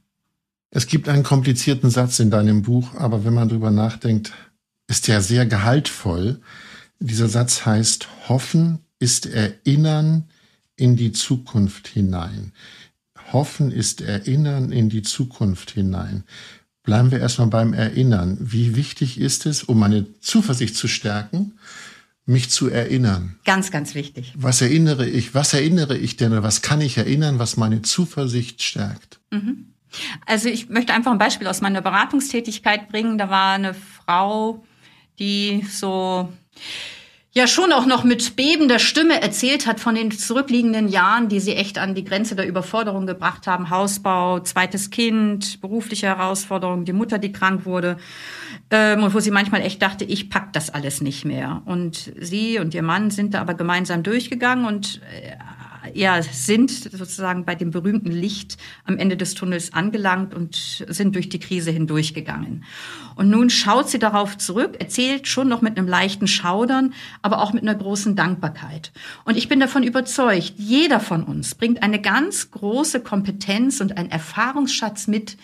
Es 0.70 0.86
gibt 0.86 1.08
einen 1.08 1.22
komplizierten 1.22 1.90
Satz 1.90 2.18
in 2.18 2.30
deinem 2.30 2.62
Buch, 2.62 2.94
aber 2.94 3.24
wenn 3.24 3.34
man 3.34 3.48
drüber 3.48 3.70
nachdenkt, 3.70 4.32
ist 4.88 5.08
der 5.08 5.22
sehr 5.22 5.46
gehaltvoll. 5.46 6.40
Dieser 6.98 7.28
Satz 7.28 7.64
heißt, 7.64 8.08
Hoffen 8.28 8.80
ist 8.98 9.26
Erinnern 9.26 10.24
in 10.76 10.96
die 10.96 11.12
Zukunft 11.12 11.88
hinein. 11.88 12.52
Hoffen 13.32 13.72
ist 13.72 14.02
Erinnern 14.02 14.70
in 14.70 14.88
die 14.88 15.02
Zukunft 15.02 15.70
hinein. 15.70 16.24
Bleiben 16.82 17.10
wir 17.10 17.18
erstmal 17.18 17.48
beim 17.48 17.72
Erinnern. 17.72 18.38
Wie 18.40 18.76
wichtig 18.76 19.18
ist 19.18 19.46
es, 19.46 19.64
um 19.64 19.78
meine 19.78 20.06
Zuversicht 20.20 20.76
zu 20.76 20.86
stärken, 20.86 21.58
mich 22.26 22.50
zu 22.50 22.68
erinnern. 22.68 23.38
Ganz, 23.44 23.70
ganz 23.70 23.94
wichtig. 23.94 24.34
Was 24.36 24.60
erinnere 24.60 25.08
ich? 25.08 25.34
Was 25.34 25.54
erinnere 25.54 25.96
ich 25.96 26.16
denn? 26.16 26.32
Oder 26.32 26.42
was 26.42 26.60
kann 26.60 26.80
ich 26.80 26.98
erinnern, 26.98 27.38
was 27.38 27.56
meine 27.56 27.82
Zuversicht 27.82 28.62
stärkt? 28.62 29.20
Mhm. 29.30 29.72
Also 30.26 30.48
ich 30.48 30.68
möchte 30.68 30.92
einfach 30.92 31.12
ein 31.12 31.18
Beispiel 31.18 31.46
aus 31.46 31.60
meiner 31.60 31.80
Beratungstätigkeit 31.80 32.88
bringen. 32.88 33.16
Da 33.16 33.30
war 33.30 33.54
eine 33.54 33.74
Frau, 33.74 34.64
die 35.18 35.64
so 35.70 36.32
ja 37.36 37.46
schon 37.46 37.70
auch 37.70 37.84
noch 37.84 38.02
mit 38.02 38.34
bebender 38.34 38.78
Stimme 38.78 39.20
erzählt 39.20 39.66
hat 39.66 39.78
von 39.78 39.94
den 39.94 40.10
zurückliegenden 40.10 40.88
Jahren, 40.88 41.28
die 41.28 41.38
sie 41.38 41.54
echt 41.54 41.76
an 41.76 41.94
die 41.94 42.02
Grenze 42.02 42.34
der 42.34 42.48
Überforderung 42.48 43.06
gebracht 43.06 43.46
haben. 43.46 43.68
Hausbau, 43.68 44.40
zweites 44.40 44.88
Kind, 44.88 45.60
berufliche 45.60 46.06
Herausforderungen, 46.06 46.86
die 46.86 46.94
Mutter, 46.94 47.18
die 47.18 47.32
krank 47.32 47.66
wurde. 47.66 47.98
Ähm, 48.70 49.02
und 49.02 49.12
wo 49.12 49.20
sie 49.20 49.30
manchmal 49.30 49.60
echt 49.60 49.82
dachte, 49.82 50.06
ich 50.06 50.30
pack 50.30 50.54
das 50.54 50.70
alles 50.70 51.02
nicht 51.02 51.26
mehr. 51.26 51.60
Und 51.66 52.10
sie 52.18 52.58
und 52.58 52.72
ihr 52.72 52.82
Mann 52.82 53.10
sind 53.10 53.34
da 53.34 53.42
aber 53.42 53.52
gemeinsam 53.52 54.02
durchgegangen 54.02 54.64
und 54.64 55.02
äh, 55.12 55.36
ja, 55.92 56.22
sind 56.22 56.70
sozusagen 56.70 57.44
bei 57.44 57.54
dem 57.54 57.70
berühmten 57.70 58.12
Licht 58.12 58.56
am 58.84 58.96
Ende 58.96 59.16
des 59.16 59.34
Tunnels 59.34 59.74
angelangt 59.74 60.34
und 60.34 60.84
sind 60.88 61.14
durch 61.14 61.28
die 61.28 61.38
Krise 61.38 61.70
hindurchgegangen. 61.70 62.64
Und 63.16 63.30
nun 63.30 63.48
schaut 63.48 63.88
sie 63.88 63.98
darauf 63.98 64.36
zurück, 64.36 64.76
erzählt 64.78 65.26
schon 65.26 65.48
noch 65.48 65.62
mit 65.62 65.76
einem 65.76 65.88
leichten 65.88 66.28
Schaudern, 66.28 66.92
aber 67.22 67.40
auch 67.40 67.54
mit 67.54 67.62
einer 67.62 67.74
großen 67.74 68.14
Dankbarkeit. 68.14 68.92
Und 69.24 69.38
ich 69.38 69.48
bin 69.48 69.58
davon 69.58 69.82
überzeugt, 69.82 70.52
jeder 70.58 71.00
von 71.00 71.24
uns 71.24 71.54
bringt 71.54 71.82
eine 71.82 72.00
ganz 72.00 72.50
große 72.50 73.00
Kompetenz 73.00 73.80
und 73.80 73.96
einen 73.96 74.10
Erfahrungsschatz 74.10 75.08
mit, 75.08 75.38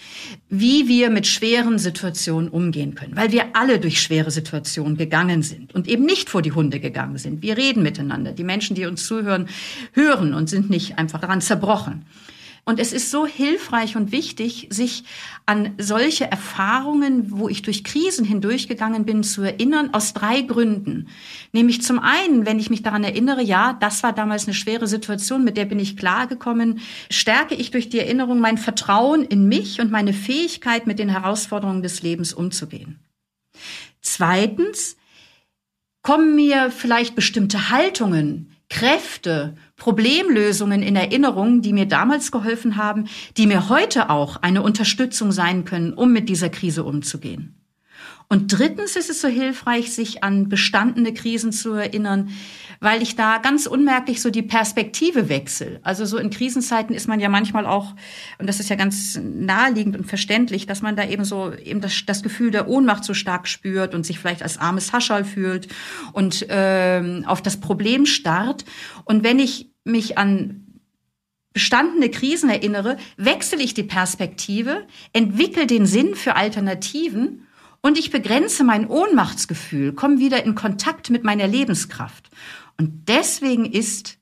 wie 0.50 0.87
wir 0.87 1.09
mit 1.09 1.26
schweren 1.26 1.79
Situationen 1.79 2.50
umgehen 2.50 2.95
können, 2.95 3.17
weil 3.17 3.33
wir 3.33 3.57
alle 3.57 3.81
durch 3.81 4.02
schwere 4.02 4.31
Situationen 4.31 4.99
gegangen 4.99 5.43
sind 5.43 5.75
und 5.75 5.88
eben 5.88 6.05
nicht 6.05 6.29
vor 6.29 6.43
die 6.43 6.52
Hunde 6.52 6.79
gegangen 6.79 7.17
sind. 7.17 7.41
Wir 7.41 7.57
reden 7.57 7.83
miteinander. 7.83 8.33
Die 8.33 8.45
Menschen, 8.45 8.76
die 8.76 8.85
uns 8.85 9.07
zuhören, 9.07 9.49
hören 9.93 10.35
und 10.35 10.50
sind 10.50 10.69
nicht 10.69 10.99
einfach 10.99 11.21
daran 11.21 11.41
zerbrochen. 11.41 12.05
Und 12.64 12.78
es 12.78 12.92
ist 12.92 13.11
so 13.11 13.26
hilfreich 13.26 13.97
und 13.97 14.12
wichtig, 14.12 14.69
sich 14.71 15.02
an 15.47 15.75
solche 15.78 16.31
Erfahrungen, 16.31 17.33
wo 17.33 17.49
ich 17.49 17.62
durch 17.62 17.83
Krisen 17.83 18.25
hindurchgegangen 18.25 19.04
bin, 19.04 19.25
zu 19.25 19.42
erinnern, 19.42 19.92
aus 19.92 20.14
drei 20.14 20.42
Gründen. 20.42 21.09
Nämlich 21.52 21.83
zum 21.83 21.99
einen, 21.99 22.47
wenn 22.47 22.61
ich 22.61 22.71
mich 22.71 22.85
daran 22.85 23.02
erinnere, 23.02 23.42
ja, 23.42 23.73
das 23.73 24.04
war 24.04 24.12
damals 24.12 24.45
eine 24.45 24.54
schwere 24.54 24.87
Situation, 24.87 25.42
mit 25.42 25.57
der 25.57 25.64
bin 25.64 25.81
ich 25.81 25.97
klargekommen, 25.97 26.78
stärke 27.11 27.57
ich 27.57 27.73
durch 27.73 27.88
die 27.88 27.99
Erinnerung 27.99 28.38
mein 28.38 28.59
Vertrauen 28.59 29.25
in 29.25 29.49
mich 29.49 29.81
und 29.81 29.90
meine 29.90 30.12
Fähigkeit, 30.12 30.87
mit 30.87 31.00
den 31.00 31.09
Herausforderungen 31.09 31.83
des 31.83 32.02
Lebens 32.02 32.33
umzugehen. 32.33 33.00
Zweitens, 34.02 34.97
kommen 36.02 36.37
mir 36.37 36.71
vielleicht 36.71 37.16
bestimmte 37.16 37.71
Haltungen, 37.71 38.52
Kräfte, 38.69 39.57
Problemlösungen 39.83 40.81
in 40.81 40.95
Erinnerung, 40.95 41.61
die 41.61 41.73
mir 41.73 41.87
damals 41.87 42.31
geholfen 42.31 42.77
haben, 42.77 43.09
die 43.37 43.49
mir 43.49 43.69
heute 43.69 44.11
auch 44.11 44.37
eine 44.37 44.62
Unterstützung 44.62 45.33
sein 45.33 45.65
können, 45.65 45.93
um 45.93 46.12
mit 46.12 46.29
dieser 46.29 46.51
Krise 46.51 46.85
umzugehen. 46.85 47.57
Und 48.29 48.57
drittens 48.57 48.95
ist 48.95 49.11
es 49.11 49.21
so 49.21 49.27
hilfreich, 49.27 49.93
sich 49.93 50.23
an 50.23 50.49
bestandene 50.49 51.12
Krisen 51.12 51.51
zu 51.51 51.73
erinnern, 51.73 52.31
weil 52.79 53.03
ich 53.03 53.17
da 53.17 53.39
ganz 53.39 53.67
unmerklich 53.67 54.23
so 54.23 54.31
die 54.31 54.43
Perspektive 54.43 55.29
wechsle. 55.29 55.81
Also 55.83 56.07
so 56.07 56.17
in 56.17 56.31
Krisenzeiten 56.31 56.95
ist 56.95 57.09
man 57.09 57.19
ja 57.19 57.29
manchmal 57.29 57.67
auch, 57.67 57.97
und 58.39 58.49
das 58.49 58.61
ist 58.61 58.71
ja 58.71 58.77
ganz 58.77 59.19
naheliegend 59.21 59.97
und 59.97 60.05
verständlich, 60.05 60.67
dass 60.67 60.81
man 60.81 60.95
da 60.95 61.09
eben 61.09 61.25
so 61.25 61.53
eben 61.53 61.81
das, 61.81 62.05
das 62.07 62.23
Gefühl 62.23 62.53
der 62.53 62.69
Ohnmacht 62.69 63.03
so 63.03 63.15
stark 63.15 63.49
spürt 63.49 63.97
und 63.97 64.07
sich 64.07 64.21
vielleicht 64.21 64.45
als 64.45 64.59
armes 64.59 64.93
Haschall 64.93 65.25
fühlt 65.25 65.67
und 66.12 66.47
ähm, 66.49 67.25
auf 67.27 67.43
das 67.43 67.57
Problem 67.57 68.07
starrt. 68.07 68.65
Und 69.05 69.25
wenn 69.25 69.41
ich 69.41 69.72
mich 69.85 70.19
an 70.19 70.67
bestandene 71.53 72.11
Krisen 72.11 72.49
erinnere, 72.51 72.97
wechsle 73.17 73.62
ich 73.62 73.75
die 73.75 73.83
Perspektive, 73.83 74.87
entwickle 75.12 75.67
den 75.67 75.87
Sinn 75.87 76.15
für 76.15 76.35
Alternativen 76.35 77.47
und 77.83 77.99
ich 77.99 78.11
begrenze 78.11 78.65
mein 78.65 78.89
Ohnmachtsgefühl, 78.89 79.93
komme 79.93 80.19
wieder 80.19 80.45
in 80.45 80.55
Kontakt 80.55 81.11
mit 81.11 81.25
meiner 81.25 81.47
Lebenskraft. 81.47 82.31
Und 82.79 83.09
deswegen 83.09 83.67
ist, 83.67 84.19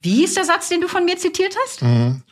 wie 0.00 0.14
hieß 0.14 0.34
der 0.34 0.44
Satz, 0.44 0.68
den 0.68 0.80
du 0.80 0.88
von 0.88 1.04
mir 1.04 1.18
zitiert 1.18 1.54
hast? 1.64 1.82
Mhm. 1.82 2.22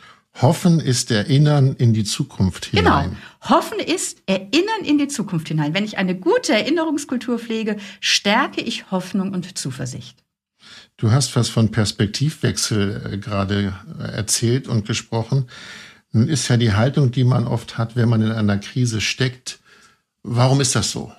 Hoffen 0.40 0.80
ist 0.80 1.12
Erinnern 1.12 1.76
in 1.76 1.92
die 1.92 2.02
Zukunft 2.02 2.66
hinein. 2.66 3.10
Genau. 3.10 3.56
Hoffen 3.56 3.78
ist 3.78 4.22
Erinnern 4.26 4.84
in 4.84 4.98
die 4.98 5.06
Zukunft 5.06 5.46
hinein. 5.46 5.74
Wenn 5.74 5.84
ich 5.84 5.96
eine 5.96 6.16
gute 6.18 6.52
Erinnerungskultur 6.52 7.38
pflege, 7.38 7.76
stärke 8.00 8.60
ich 8.60 8.90
Hoffnung 8.90 9.32
und 9.32 9.56
Zuversicht. 9.56 10.23
Du 10.96 11.10
hast 11.10 11.34
was 11.36 11.48
von 11.48 11.70
Perspektivwechsel 11.70 13.12
äh, 13.12 13.18
gerade 13.18 13.74
äh, 13.98 14.02
erzählt 14.02 14.68
und 14.68 14.86
gesprochen. 14.86 15.46
Nun 16.12 16.28
ist 16.28 16.48
ja 16.48 16.56
die 16.56 16.72
Haltung, 16.72 17.10
die 17.10 17.24
man 17.24 17.46
oft 17.46 17.76
hat, 17.76 17.96
wenn 17.96 18.08
man 18.08 18.22
in 18.22 18.30
einer 18.30 18.58
Krise 18.58 19.00
steckt, 19.00 19.58
Warum 20.24 20.62
ist 20.62 20.74
das 20.74 20.90
so? 20.90 21.12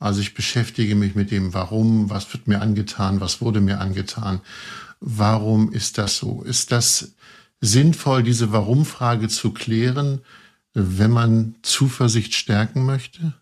Also 0.00 0.20
ich 0.20 0.34
beschäftige 0.34 0.96
mich 0.96 1.14
mit 1.14 1.30
dem 1.30 1.54
Warum, 1.54 2.10
was 2.10 2.32
wird 2.32 2.48
mir 2.48 2.60
angetan, 2.60 3.20
was 3.20 3.40
wurde 3.40 3.60
mir 3.60 3.80
angetan, 3.80 4.40
warum 5.00 5.72
ist 5.72 5.96
das 5.96 6.18
so? 6.18 6.42
Ist 6.42 6.72
das 6.72 7.14
sinnvoll, 7.60 8.24
diese 8.24 8.52
Warum-Frage 8.52 9.28
zu 9.28 9.52
klären, 9.52 10.20
wenn 10.74 11.12
man 11.12 11.54
Zuversicht 11.62 12.34
stärken 12.34 12.84
möchte? 12.84 13.32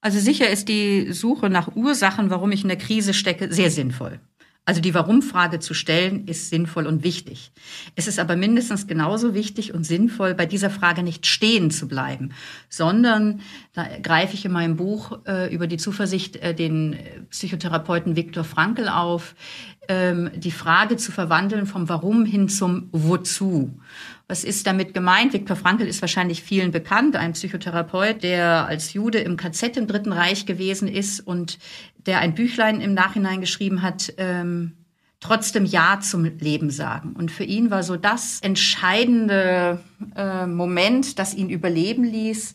Also 0.00 0.18
sicher 0.18 0.50
ist 0.50 0.68
die 0.68 1.12
Suche 1.12 1.48
nach 1.48 1.74
Ursachen, 1.76 2.30
warum 2.30 2.50
ich 2.52 2.62
in 2.62 2.68
der 2.68 2.76
Krise 2.76 3.14
stecke, 3.14 3.52
sehr 3.52 3.70
sinnvoll. 3.70 4.20
Also 4.66 4.80
die 4.80 4.94
Warum-Frage 4.94 5.60
zu 5.60 5.74
stellen, 5.74 6.26
ist 6.26 6.48
sinnvoll 6.48 6.86
und 6.86 7.04
wichtig. 7.04 7.52
Es 7.96 8.06
ist 8.06 8.18
aber 8.18 8.34
mindestens 8.34 8.86
genauso 8.86 9.34
wichtig 9.34 9.74
und 9.74 9.84
sinnvoll, 9.84 10.34
bei 10.34 10.46
dieser 10.46 10.70
Frage 10.70 11.02
nicht 11.02 11.26
stehen 11.26 11.70
zu 11.70 11.86
bleiben, 11.86 12.30
sondern 12.70 13.40
da 13.74 13.86
greife 14.02 14.34
ich 14.34 14.46
in 14.46 14.52
meinem 14.52 14.76
Buch 14.76 15.18
äh, 15.26 15.54
über 15.54 15.66
die 15.66 15.76
Zuversicht 15.76 16.36
äh, 16.36 16.54
den 16.54 16.98
Psychotherapeuten 17.28 18.16
Viktor 18.16 18.44
Frankl 18.44 18.88
auf, 18.88 19.34
ähm, 19.88 20.30
die 20.34 20.50
Frage 20.50 20.96
zu 20.96 21.12
verwandeln 21.12 21.66
vom 21.66 21.90
Warum 21.90 22.24
hin 22.24 22.48
zum 22.48 22.88
Wozu. 22.92 23.78
Was 24.26 24.44
ist 24.44 24.66
damit 24.66 24.94
gemeint? 24.94 25.34
Viktor 25.34 25.56
Frankl 25.56 25.86
ist 25.86 26.00
wahrscheinlich 26.00 26.42
vielen 26.42 26.70
bekannt, 26.70 27.16
ein 27.16 27.34
Psychotherapeut, 27.34 28.22
der 28.22 28.66
als 28.66 28.94
Jude 28.94 29.18
im 29.18 29.36
KZ 29.36 29.76
im 29.76 29.86
Dritten 29.86 30.12
Reich 30.12 30.46
gewesen 30.46 30.88
ist 30.88 31.20
und 31.20 31.58
der 32.06 32.20
ein 32.20 32.34
Büchlein 32.34 32.80
im 32.80 32.94
Nachhinein 32.94 33.40
geschrieben 33.40 33.82
hat, 33.82 34.12
ähm, 34.18 34.72
trotzdem 35.20 35.64
Ja 35.64 36.00
zum 36.00 36.24
Leben 36.24 36.70
sagen. 36.70 37.14
Und 37.14 37.30
für 37.30 37.44
ihn 37.44 37.70
war 37.70 37.82
so 37.82 37.96
das 37.96 38.40
entscheidende 38.42 39.80
äh, 40.14 40.46
Moment, 40.46 41.18
das 41.18 41.34
ihn 41.34 41.48
überleben 41.48 42.04
ließ, 42.04 42.54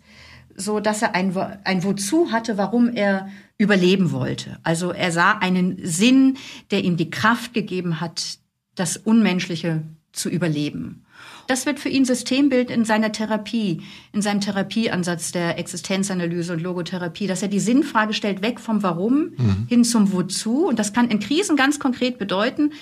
so 0.56 0.80
dass 0.80 1.02
er 1.02 1.16
ein, 1.16 1.36
ein 1.64 1.84
Wozu 1.84 2.32
hatte, 2.32 2.58
warum 2.58 2.90
er 2.90 3.30
überleben 3.58 4.12
wollte. 4.12 4.60
Also 4.64 4.92
er 4.92 5.12
sah 5.12 5.38
einen 5.40 5.80
Sinn, 5.84 6.38
der 6.70 6.84
ihm 6.84 6.96
die 6.96 7.10
Kraft 7.10 7.54
gegeben 7.54 8.02
hat, 8.02 8.38
das 8.76 8.98
Unmenschliche 8.98 9.84
zu 10.12 10.30
überleben. 10.30 11.06
Das 11.50 11.66
wird 11.66 11.80
für 11.80 11.90
ihn 11.90 12.06
Systembild 12.06 12.70
in 12.70 12.86
seiner 12.86 13.12
Therapie, 13.12 13.82
in 14.14 14.22
seinem 14.22 14.40
Therapieansatz 14.40 15.32
der 15.32 15.58
Existenzanalyse 15.58 16.54
und 16.54 16.62
Logotherapie, 16.62 17.26
dass 17.26 17.42
er 17.42 17.48
die 17.48 17.60
Sinnfrage 17.60 18.14
stellt, 18.14 18.44
weg 18.44 18.60
vom 18.60 18.84
Warum 18.84 19.32
mhm. 19.36 19.66
hin 19.68 19.84
zum 19.84 20.14
Wozu. 20.14 20.68
Und 20.68 20.78
das 20.78 20.94
kann 20.94 21.10
in 21.10 21.20
Krisen 21.20 21.56
ganz 21.56 21.80
konkret 21.80 22.20
bedeuten, 22.20 22.74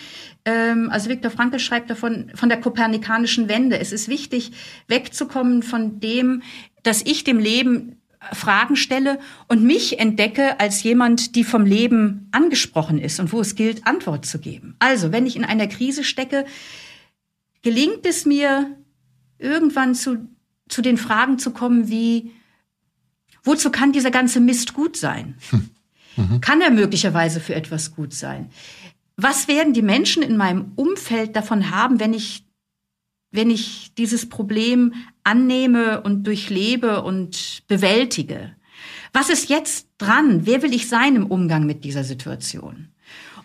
ähm, 0.43 0.89
also 0.91 1.09
Viktor 1.09 1.31
Frankl 1.31 1.59
schreibt 1.59 1.89
davon, 1.89 2.29
von 2.35 2.49
der 2.49 2.59
kopernikanischen 2.59 3.47
Wende. 3.47 3.79
Es 3.79 3.93
ist 3.93 4.09
wichtig, 4.09 4.51
wegzukommen 4.89 5.63
von 5.63 6.01
dem, 6.01 6.41
dass 6.83 7.01
ich 7.01 7.23
dem 7.23 7.39
Leben 7.39 8.01
Fragen 8.33 8.75
stelle 8.75 9.19
und 9.47 9.63
mich 9.63 9.97
entdecke 9.97 10.59
als 10.59 10.83
jemand, 10.83 11.35
die 11.35 11.45
vom 11.45 11.65
Leben 11.65 12.27
angesprochen 12.31 12.99
ist 12.99 13.21
und 13.21 13.31
wo 13.31 13.39
es 13.39 13.55
gilt, 13.55 13.87
Antwort 13.87 14.25
zu 14.25 14.39
geben. 14.39 14.75
Also, 14.79 15.13
wenn 15.13 15.25
ich 15.25 15.37
in 15.37 15.45
einer 15.45 15.67
Krise 15.67 16.03
stecke, 16.03 16.45
gelingt 17.67 18.05
es 18.05 18.25
mir, 18.25 18.77
irgendwann 19.39 19.93
zu, 19.93 20.29
zu 20.69 20.81
den 20.81 20.97
Fragen 20.97 21.37
zu 21.37 21.51
kommen 21.51 21.89
wie, 21.89 22.31
wozu 23.43 23.71
kann 23.71 23.91
dieser 23.91 24.09
ganze 24.09 24.39
Mist 24.39 24.73
gut 24.73 24.95
sein? 24.95 25.35
Hm. 25.49 25.69
Mhm. 26.15 26.39
Kann 26.39 26.61
er 26.61 26.71
möglicherweise 26.71 27.41
für 27.41 27.55
etwas 27.55 27.93
gut 27.93 28.13
sein? 28.13 28.49
Was 29.17 29.49
werden 29.49 29.73
die 29.73 29.81
Menschen 29.81 30.23
in 30.23 30.37
meinem 30.37 30.71
Umfeld 30.77 31.35
davon 31.35 31.69
haben, 31.69 31.99
wenn 31.99 32.13
ich, 32.13 32.45
wenn 33.31 33.49
ich 33.49 33.93
dieses 33.95 34.29
Problem 34.29 34.93
annehme 35.25 35.99
und 35.99 36.23
durchlebe 36.25 37.03
und 37.03 37.63
bewältige? 37.67 38.55
Was 39.11 39.29
ist 39.29 39.49
jetzt 39.49 39.89
dran? 39.97 40.45
Wer 40.45 40.61
will 40.61 40.73
ich 40.73 40.87
sein 40.87 41.17
im 41.17 41.25
Umgang 41.25 41.65
mit 41.65 41.83
dieser 41.83 42.05
Situation? 42.05 42.93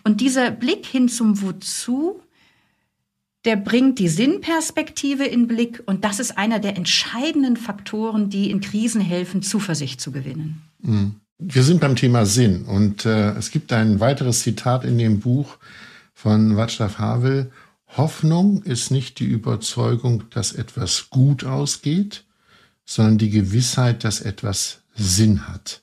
Und 0.05 0.21
dieser 0.21 0.49
Blick 0.49 0.85
hin 0.85 1.09
zum 1.09 1.41
Wozu 1.41 2.22
der 3.45 3.57
bringt 3.57 3.99
die 3.99 4.07
Sinnperspektive 4.07 5.25
in 5.25 5.47
Blick 5.47 5.83
und 5.85 6.05
das 6.05 6.19
ist 6.19 6.37
einer 6.37 6.59
der 6.59 6.77
entscheidenden 6.77 7.57
Faktoren, 7.57 8.29
die 8.29 8.49
in 8.49 8.61
Krisen 8.61 9.01
helfen, 9.01 9.41
Zuversicht 9.41 9.99
zu 9.99 10.11
gewinnen. 10.11 10.61
Mhm. 10.81 11.15
Wir 11.39 11.63
sind 11.63 11.81
beim 11.81 11.95
Thema 11.95 12.25
Sinn 12.25 12.63
und 12.63 13.05
äh, 13.05 13.31
es 13.31 13.51
gibt 13.51 13.73
ein 13.73 13.99
weiteres 13.99 14.41
Zitat 14.41 14.85
in 14.85 14.97
dem 14.97 15.19
Buch 15.19 15.57
von 16.13 16.55
Václav 16.55 16.99
Havel. 16.99 17.51
Hoffnung 17.97 18.63
ist 18.63 18.91
nicht 18.91 19.19
die 19.19 19.25
Überzeugung, 19.25 20.23
dass 20.29 20.53
etwas 20.53 21.09
gut 21.09 21.43
ausgeht, 21.43 22.23
sondern 22.85 23.17
die 23.17 23.29
Gewissheit, 23.29 24.03
dass 24.03 24.21
etwas 24.21 24.79
Sinn 24.95 25.47
hat. 25.49 25.81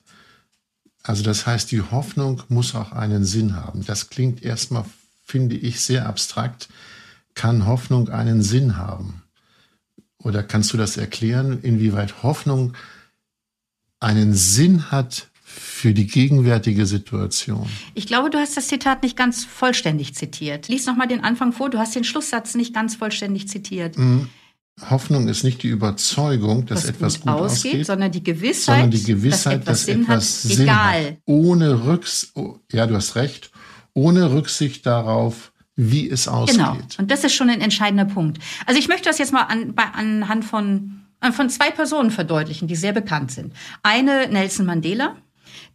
Also 1.03 1.21
das 1.23 1.45
heißt, 1.45 1.71
die 1.71 1.81
Hoffnung 1.81 2.41
muss 2.47 2.73
auch 2.73 2.91
einen 2.91 3.25
Sinn 3.25 3.55
haben. 3.55 3.85
Das 3.85 4.09
klingt 4.09 4.43
erstmal, 4.43 4.85
finde 5.23 5.57
ich, 5.57 5.81
sehr 5.81 6.07
abstrakt 6.07 6.69
kann 7.35 7.65
Hoffnung 7.65 8.09
einen 8.09 8.41
Sinn 8.41 8.77
haben? 8.77 9.23
Oder 10.17 10.43
kannst 10.43 10.73
du 10.73 10.77
das 10.77 10.97
erklären, 10.97 11.59
inwieweit 11.61 12.23
Hoffnung 12.23 12.73
einen 13.99 14.33
Sinn 14.33 14.91
hat 14.91 15.29
für 15.43 15.93
die 15.93 16.07
gegenwärtige 16.07 16.85
Situation? 16.85 17.67
Ich 17.93 18.07
glaube, 18.07 18.29
du 18.29 18.37
hast 18.37 18.55
das 18.55 18.67
Zitat 18.67 19.03
nicht 19.03 19.17
ganz 19.17 19.45
vollständig 19.45 20.15
zitiert. 20.15 20.67
Lies 20.67 20.85
noch 20.85 20.95
mal 20.95 21.07
den 21.07 21.23
Anfang 21.23 21.53
vor. 21.53 21.69
Du 21.69 21.79
hast 21.79 21.95
den 21.95 22.03
Schlusssatz 22.03 22.55
nicht 22.55 22.73
ganz 22.73 22.95
vollständig 22.95 23.47
zitiert. 23.47 23.97
Mhm. 23.97 24.29
Hoffnung 24.89 25.27
ist 25.27 25.43
nicht 25.43 25.61
die 25.63 25.67
Überzeugung, 25.67 26.65
dass 26.65 26.83
Was 26.83 26.89
etwas 26.89 27.13
gut, 27.15 27.23
gut 27.23 27.33
ausgeht, 27.33 27.71
ausgeht, 27.71 27.85
sondern 27.85 28.11
die 28.11 28.23
Gewissheit, 28.23 28.75
sondern 28.79 28.91
die 28.91 29.03
Gewissheit 29.03 29.67
dass 29.67 29.85
etwas, 29.85 29.85
dass 29.85 29.85
Sinn, 29.85 30.01
etwas 30.03 30.15
hat, 30.15 30.51
Sinn 30.51 30.63
egal. 30.63 31.05
hat. 31.05 31.17
Ohne 31.25 31.85
Rücks 31.85 32.33
ja, 32.71 32.87
du 32.87 32.95
hast 32.95 33.15
recht, 33.15 33.51
ohne 33.93 34.31
Rücksicht 34.31 34.85
darauf, 34.85 35.51
wie 35.75 36.09
es 36.09 36.27
ausgeht. 36.27 36.57
Genau. 36.57 36.77
Und 36.97 37.11
das 37.11 37.23
ist 37.23 37.33
schon 37.33 37.49
ein 37.49 37.61
entscheidender 37.61 38.05
Punkt. 38.05 38.39
Also 38.65 38.79
ich 38.79 38.87
möchte 38.87 39.09
das 39.09 39.17
jetzt 39.17 39.33
mal 39.33 39.43
an, 39.43 39.73
bei, 39.73 39.83
anhand 39.83 40.45
von, 40.45 41.03
von 41.31 41.49
zwei 41.49 41.71
Personen 41.71 42.11
verdeutlichen, 42.11 42.67
die 42.67 42.75
sehr 42.75 42.93
bekannt 42.93 43.31
sind. 43.31 43.53
Eine 43.83 44.27
Nelson 44.27 44.65
Mandela, 44.65 45.15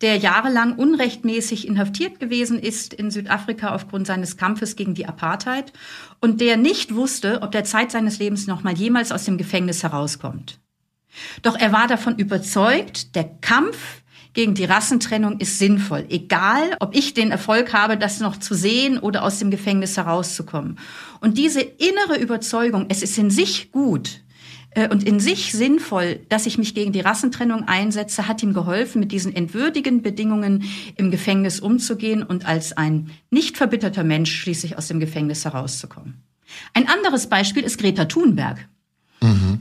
der 0.00 0.16
jahrelang 0.16 0.76
unrechtmäßig 0.76 1.66
inhaftiert 1.66 2.20
gewesen 2.20 2.58
ist 2.58 2.92
in 2.92 3.10
Südafrika 3.10 3.74
aufgrund 3.74 4.06
seines 4.06 4.36
Kampfes 4.36 4.76
gegen 4.76 4.94
die 4.94 5.06
Apartheid 5.06 5.72
und 6.20 6.40
der 6.40 6.56
nicht 6.56 6.94
wusste, 6.94 7.42
ob 7.42 7.52
der 7.52 7.64
Zeit 7.64 7.90
seines 7.90 8.18
Lebens 8.18 8.46
noch 8.46 8.62
mal 8.62 8.74
jemals 8.74 9.12
aus 9.12 9.24
dem 9.24 9.38
Gefängnis 9.38 9.82
herauskommt. 9.82 10.60
Doch 11.42 11.58
er 11.58 11.72
war 11.72 11.86
davon 11.86 12.16
überzeugt, 12.16 13.14
der 13.14 13.24
Kampf 13.24 14.02
gegen 14.36 14.54
die 14.54 14.66
Rassentrennung 14.66 15.40
ist 15.40 15.58
sinnvoll. 15.58 16.04
Egal, 16.10 16.76
ob 16.80 16.94
ich 16.94 17.14
den 17.14 17.30
Erfolg 17.30 17.72
habe, 17.72 17.96
das 17.96 18.20
noch 18.20 18.36
zu 18.36 18.54
sehen 18.54 18.98
oder 18.98 19.24
aus 19.24 19.38
dem 19.38 19.50
Gefängnis 19.50 19.96
herauszukommen. 19.96 20.78
Und 21.20 21.38
diese 21.38 21.62
innere 21.62 22.20
Überzeugung, 22.20 22.86
es 22.90 23.02
ist 23.02 23.16
in 23.16 23.30
sich 23.30 23.72
gut, 23.72 24.20
äh, 24.72 24.88
und 24.88 25.04
in 25.04 25.20
sich 25.20 25.52
sinnvoll, 25.52 26.20
dass 26.28 26.44
ich 26.44 26.58
mich 26.58 26.74
gegen 26.74 26.92
die 26.92 27.00
Rassentrennung 27.00 27.66
einsetze, 27.66 28.28
hat 28.28 28.42
ihm 28.42 28.52
geholfen, 28.52 29.00
mit 29.00 29.10
diesen 29.10 29.34
entwürdigen 29.34 30.02
Bedingungen 30.02 30.64
im 30.96 31.10
Gefängnis 31.10 31.58
umzugehen 31.58 32.22
und 32.22 32.46
als 32.46 32.76
ein 32.76 33.10
nicht 33.30 33.56
verbitterter 33.56 34.04
Mensch 34.04 34.32
schließlich 34.36 34.76
aus 34.76 34.88
dem 34.88 35.00
Gefängnis 35.00 35.46
herauszukommen. 35.46 36.22
Ein 36.74 36.88
anderes 36.88 37.26
Beispiel 37.28 37.64
ist 37.64 37.78
Greta 37.78 38.04
Thunberg. 38.04 38.68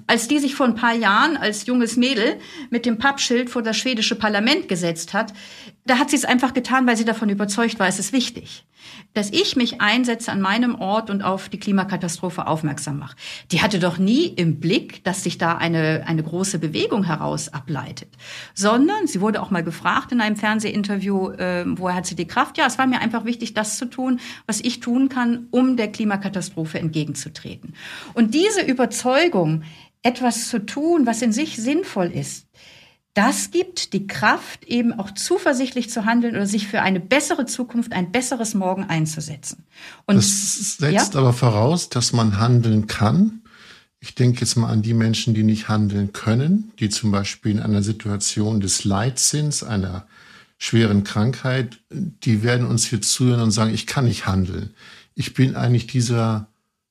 Als 0.08 0.28
die 0.28 0.40
sich 0.40 0.56
vor 0.56 0.68
ein 0.68 0.76
paar 0.76 0.94
Jahren 0.94 1.36
als 1.38 1.66
junges 1.66 1.98
Mädel 1.98 2.40
mit 2.70 2.86
dem 2.86 2.98
Pappschild 2.98 3.50
vor 3.50 3.64
das 3.64 3.78
schwedische 3.78 4.16
Parlament 4.16 4.68
gesetzt 4.68 5.14
hat, 5.14 5.34
da 5.86 5.98
hat 5.98 6.10
sie 6.10 6.16
es 6.16 6.26
einfach 6.26 6.54
getan, 6.54 6.86
weil 6.86 6.98
sie 6.98 7.06
davon 7.06 7.30
überzeugt 7.30 7.80
war, 7.80 7.88
es 7.88 8.00
ist 8.00 8.14
wichtig 8.14 8.66
dass 9.14 9.32
ich 9.32 9.56
mich 9.56 9.82
einsetze 9.82 10.32
an 10.32 10.42
meinem 10.42 10.76
Ort 10.76 11.10
und 11.10 11.22
auf 11.22 11.50
die 11.50 11.60
Klimakatastrophe 11.60 12.48
aufmerksam 12.48 13.00
mache. 13.00 13.16
Die 13.52 13.62
hatte 13.62 13.80
doch 13.80 13.98
nie 13.98 14.28
im 14.28 14.60
Blick, 14.60 15.04
dass 15.04 15.24
sich 15.24 15.38
da 15.38 15.58
eine, 15.58 16.04
eine 16.06 16.24
große 16.24 16.60
Bewegung 16.60 17.04
heraus 17.04 17.50
ableitet, 17.50 18.10
sondern 18.54 19.08
sie 19.08 19.22
wurde 19.22 19.42
auch 19.42 19.52
mal 19.52 19.64
gefragt 19.64 20.12
in 20.12 20.22
einem 20.22 20.36
Fernsehinterview, 20.36 21.32
äh, 21.32 21.64
woher 21.66 21.96
hat 21.96 22.06
sie 22.06 22.16
die 22.16 22.28
Kraft? 22.28 22.58
Ja, 22.58 22.68
es 22.68 22.78
war 22.78 22.88
mir 22.88 23.00
einfach 23.00 23.26
wichtig, 23.26 23.54
das 23.54 23.78
zu 23.78 23.86
tun, 23.86 24.20
was 24.48 24.62
ich 24.62 24.80
tun 24.80 25.10
kann, 25.10 25.48
um 25.52 25.78
der 25.78 25.92
Klimakatastrophe 25.92 26.80
entgegenzutreten. 26.80 27.74
Und 28.14 28.34
diese 28.34 28.62
Überzeugung, 28.62 29.64
etwas 30.04 30.50
zu 30.50 30.66
tun, 30.66 31.08
was 31.08 31.22
in 31.22 31.32
sich 31.32 31.58
sinnvoll 31.58 32.12
ist, 32.14 32.48
das 33.16 33.50
gibt 33.50 33.94
die 33.94 34.08
Kraft, 34.08 34.66
eben 34.66 34.92
auch 34.94 35.10
zuversichtlich 35.10 35.90
zu 35.90 36.06
handeln 36.06 36.36
oder 36.36 36.46
sich 36.46 36.68
für 36.68 36.82
eine 36.82 37.00
bessere 37.00 37.46
Zukunft, 37.46 37.94
ein 37.94 38.12
besseres 38.12 38.54
Morgen 38.54 38.84
einzusetzen. 38.84 39.64
Und 40.06 40.18
das 40.18 40.78
setzt 40.78 41.14
ja? 41.14 41.20
aber 41.20 41.32
voraus, 41.32 41.88
dass 41.90 42.12
man 42.12 42.38
handeln 42.38 42.88
kann. 42.88 43.42
Ich 44.02 44.16
denke 44.16 44.42
jetzt 44.42 44.58
mal 44.58 44.70
an 44.70 44.82
die 44.82 44.94
Menschen, 44.94 45.34
die 45.34 45.44
nicht 45.44 45.70
handeln 45.70 46.12
können, 46.12 46.74
die 46.80 46.90
zum 46.90 47.10
Beispiel 47.12 47.54
in 47.54 47.62
einer 47.62 47.82
Situation 47.82 48.60
des 48.60 48.84
Leidsinns, 48.84 49.64
einer 49.64 50.06
schweren 50.58 51.06
Krankheit, 51.06 51.80
die 51.90 52.44
werden 52.44 52.68
uns 52.68 52.86
hier 52.86 53.02
zuhören 53.02 53.42
und 53.42 53.52
sagen, 53.52 53.74
ich 53.74 53.88
kann 53.88 54.06
nicht 54.06 54.26
handeln. 54.26 54.74
Ich 55.16 55.34
bin 55.34 55.56
eigentlich 55.56 55.88
dieser 55.88 56.50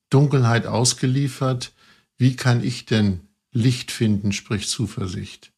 Dunkelheit 0.09 0.67
ausgeliefert. 0.67 1.73
Wie 2.17 2.35
kann 2.35 2.65
ich 2.65 2.87
denn 2.87 3.21
Licht 3.53 3.91
finden, 3.91 4.33
sprich 4.33 4.69
Zuversicht? 4.69 5.54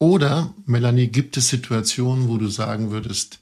Oder, 0.00 0.54
Melanie, 0.64 1.08
gibt 1.08 1.36
es 1.36 1.48
Situationen, 1.48 2.28
wo 2.28 2.38
du 2.38 2.48
sagen 2.48 2.90
würdest, 2.90 3.40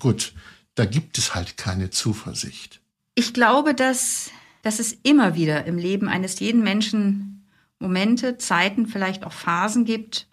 gut, 0.00 0.34
da 0.74 0.84
gibt 0.84 1.16
es 1.16 1.34
halt 1.34 1.56
keine 1.56 1.90
Zuversicht? 1.90 2.80
Ich 3.14 3.32
glaube, 3.32 3.72
dass, 3.72 4.30
dass 4.62 4.80
es 4.80 4.92
immer 5.04 5.36
wieder 5.36 5.64
im 5.64 5.78
Leben 5.78 6.08
eines 6.08 6.40
jeden 6.40 6.64
Menschen 6.64 7.48
Momente, 7.78 8.36
Zeiten, 8.36 8.86
vielleicht 8.86 9.24
auch 9.24 9.32
Phasen 9.32 9.84
gibt, 9.84 10.26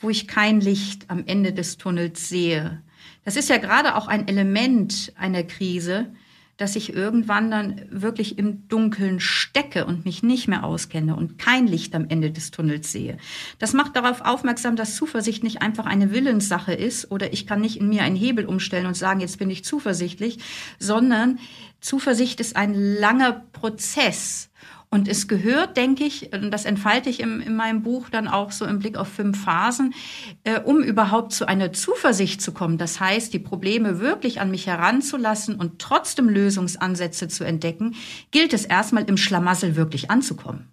wo 0.00 0.10
ich 0.10 0.26
kein 0.26 0.60
Licht 0.60 1.08
am 1.08 1.24
Ende 1.24 1.52
des 1.52 1.76
Tunnels 1.76 2.28
sehe. 2.28 2.82
Das 3.24 3.36
ist 3.36 3.48
ja 3.48 3.58
gerade 3.58 3.94
auch 3.94 4.08
ein 4.08 4.26
Element 4.26 5.12
einer 5.16 5.44
Krise, 5.44 6.12
dass 6.60 6.76
ich 6.76 6.92
irgendwann 6.92 7.50
dann 7.50 7.80
wirklich 7.90 8.36
im 8.38 8.68
Dunkeln 8.68 9.18
stecke 9.18 9.86
und 9.86 10.04
mich 10.04 10.22
nicht 10.22 10.46
mehr 10.46 10.64
auskenne 10.64 11.16
und 11.16 11.38
kein 11.38 11.66
Licht 11.66 11.94
am 11.94 12.06
Ende 12.08 12.30
des 12.30 12.50
Tunnels 12.50 12.92
sehe. 12.92 13.16
Das 13.58 13.72
macht 13.72 13.96
darauf 13.96 14.20
aufmerksam, 14.20 14.76
dass 14.76 14.94
Zuversicht 14.94 15.42
nicht 15.42 15.62
einfach 15.62 15.86
eine 15.86 16.12
Willenssache 16.12 16.74
ist 16.74 17.10
oder 17.10 17.32
ich 17.32 17.46
kann 17.46 17.62
nicht 17.62 17.78
in 17.80 17.88
mir 17.88 18.02
einen 18.02 18.16
Hebel 18.16 18.44
umstellen 18.44 18.86
und 18.86 18.96
sagen, 18.96 19.20
jetzt 19.20 19.38
bin 19.38 19.48
ich 19.48 19.64
zuversichtlich, 19.64 20.38
sondern 20.78 21.38
Zuversicht 21.80 22.40
ist 22.40 22.56
ein 22.56 22.74
langer 22.74 23.44
Prozess. 23.52 24.50
Und 24.92 25.06
es 25.06 25.28
gehört, 25.28 25.76
denke 25.76 26.02
ich, 26.02 26.32
und 26.32 26.50
das 26.50 26.64
entfalte 26.64 27.10
ich 27.10 27.20
in, 27.20 27.40
in 27.40 27.54
meinem 27.54 27.82
Buch 27.82 28.08
dann 28.08 28.26
auch 28.26 28.50
so 28.50 28.64
im 28.64 28.80
Blick 28.80 28.96
auf 28.96 29.06
fünf 29.06 29.44
Phasen, 29.44 29.94
äh, 30.42 30.58
um 30.58 30.82
überhaupt 30.82 31.32
zu 31.32 31.46
einer 31.46 31.72
Zuversicht 31.72 32.42
zu 32.42 32.50
kommen. 32.50 32.76
Das 32.76 32.98
heißt, 32.98 33.32
die 33.32 33.38
Probleme 33.38 34.00
wirklich 34.00 34.40
an 34.40 34.50
mich 34.50 34.66
heranzulassen 34.66 35.54
und 35.54 35.78
trotzdem 35.78 36.28
Lösungsansätze 36.28 37.28
zu 37.28 37.44
entdecken, 37.44 37.94
gilt 38.32 38.52
es 38.52 38.64
erstmal 38.64 39.04
im 39.04 39.16
Schlamassel 39.16 39.76
wirklich 39.76 40.10
anzukommen 40.10 40.66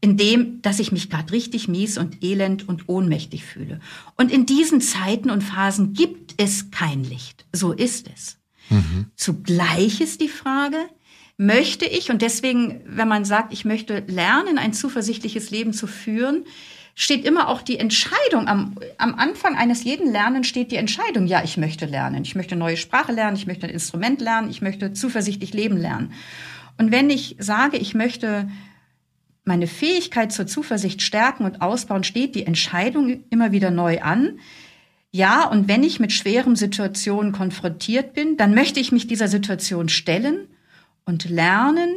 in 0.00 0.18
dem, 0.18 0.60
dass 0.60 0.80
ich 0.80 0.92
mich 0.92 1.08
gerade 1.08 1.32
richtig 1.32 1.66
mies 1.66 1.96
und 1.96 2.22
elend 2.22 2.68
und 2.68 2.90
ohnmächtig 2.90 3.42
fühle. 3.42 3.80
Und 4.18 4.30
in 4.30 4.44
diesen 4.44 4.82
Zeiten 4.82 5.30
und 5.30 5.40
Phasen 5.40 5.94
gibt 5.94 6.34
es 6.36 6.70
kein 6.70 7.04
Licht. 7.04 7.46
So 7.52 7.72
ist 7.72 8.10
es. 8.14 8.36
Mhm. 8.68 9.06
Zugleich 9.16 10.02
ist 10.02 10.20
die 10.20 10.28
Frage, 10.28 10.76
möchte 11.36 11.84
ich, 11.84 12.10
und 12.10 12.22
deswegen, 12.22 12.80
wenn 12.86 13.08
man 13.08 13.24
sagt, 13.24 13.52
ich 13.52 13.64
möchte 13.64 14.04
lernen, 14.06 14.58
ein 14.58 14.72
zuversichtliches 14.72 15.50
Leben 15.50 15.72
zu 15.72 15.86
führen, 15.86 16.44
steht 16.94 17.24
immer 17.24 17.48
auch 17.48 17.62
die 17.62 17.78
Entscheidung 17.78 18.46
am, 18.46 18.76
am 18.98 19.14
Anfang 19.16 19.56
eines 19.56 19.82
jeden 19.82 20.12
Lernens 20.12 20.46
steht 20.46 20.70
die 20.70 20.76
Entscheidung, 20.76 21.26
ja, 21.26 21.42
ich 21.42 21.56
möchte 21.56 21.86
lernen, 21.86 22.22
ich 22.22 22.36
möchte 22.36 22.54
neue 22.54 22.76
Sprache 22.76 23.10
lernen, 23.10 23.36
ich 23.36 23.46
möchte 23.46 23.66
ein 23.66 23.72
Instrument 23.72 24.20
lernen, 24.20 24.48
ich 24.48 24.62
möchte 24.62 24.92
zuversichtlich 24.92 25.52
leben 25.52 25.76
lernen. 25.76 26.12
Und 26.78 26.92
wenn 26.92 27.10
ich 27.10 27.36
sage, 27.40 27.78
ich 27.78 27.94
möchte 27.94 28.48
meine 29.44 29.66
Fähigkeit 29.66 30.32
zur 30.32 30.46
Zuversicht 30.46 31.02
stärken 31.02 31.44
und 31.44 31.62
ausbauen, 31.62 32.04
steht 32.04 32.34
die 32.36 32.46
Entscheidung 32.46 33.24
immer 33.30 33.52
wieder 33.52 33.70
neu 33.70 34.00
an. 34.00 34.38
Ja, 35.10 35.46
und 35.46 35.68
wenn 35.68 35.82
ich 35.82 36.00
mit 36.00 36.12
schweren 36.12 36.56
Situationen 36.56 37.32
konfrontiert 37.32 38.14
bin, 38.14 38.36
dann 38.36 38.54
möchte 38.54 38.80
ich 38.80 38.90
mich 38.90 39.06
dieser 39.06 39.28
Situation 39.28 39.88
stellen 39.88 40.48
und 41.04 41.28
lernen, 41.28 41.96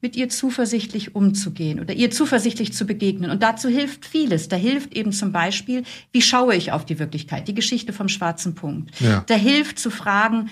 mit 0.00 0.16
ihr 0.16 0.28
zuversichtlich 0.28 1.16
umzugehen 1.16 1.80
oder 1.80 1.92
ihr 1.92 2.10
zuversichtlich 2.10 2.72
zu 2.72 2.86
begegnen. 2.86 3.30
Und 3.30 3.42
dazu 3.42 3.68
hilft 3.68 4.06
vieles. 4.06 4.48
Da 4.48 4.56
hilft 4.56 4.94
eben 4.94 5.12
zum 5.12 5.32
Beispiel, 5.32 5.82
wie 6.12 6.22
schaue 6.22 6.54
ich 6.54 6.70
auf 6.70 6.84
die 6.84 6.98
Wirklichkeit, 6.98 7.48
die 7.48 7.54
Geschichte 7.54 7.92
vom 7.92 8.08
schwarzen 8.08 8.54
Punkt. 8.54 8.92
Ja. 9.00 9.24
Da 9.26 9.34
hilft 9.34 9.78
zu 9.78 9.90
fragen, 9.90 10.50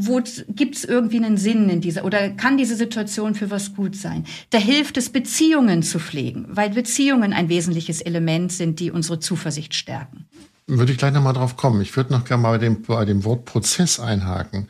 wo 0.00 0.22
gibt 0.48 0.76
es 0.76 0.84
irgendwie 0.84 1.16
einen 1.16 1.36
Sinn 1.36 1.68
in 1.68 1.80
dieser 1.80 2.04
oder 2.04 2.30
kann 2.30 2.56
diese 2.56 2.76
Situation 2.76 3.34
für 3.34 3.50
was 3.50 3.74
gut 3.74 3.96
sein? 3.96 4.24
Da 4.50 4.58
hilft 4.58 4.96
es, 4.96 5.10
Beziehungen 5.10 5.82
zu 5.82 5.98
pflegen, 5.98 6.46
weil 6.48 6.70
Beziehungen 6.70 7.32
ein 7.32 7.48
wesentliches 7.48 8.00
Element 8.00 8.52
sind, 8.52 8.78
die 8.78 8.92
unsere 8.92 9.18
Zuversicht 9.18 9.74
stärken. 9.74 10.26
Würde 10.68 10.92
ich 10.92 10.98
gleich 10.98 11.12
nochmal 11.12 11.32
drauf 11.32 11.56
kommen. 11.56 11.80
Ich 11.80 11.96
würde 11.96 12.12
noch 12.12 12.24
gerne 12.24 12.42
mal 12.42 12.52
bei 12.52 12.58
dem, 12.58 12.82
bei 12.82 13.04
dem 13.04 13.24
Wort 13.24 13.44
Prozess 13.44 13.98
einhaken. 13.98 14.68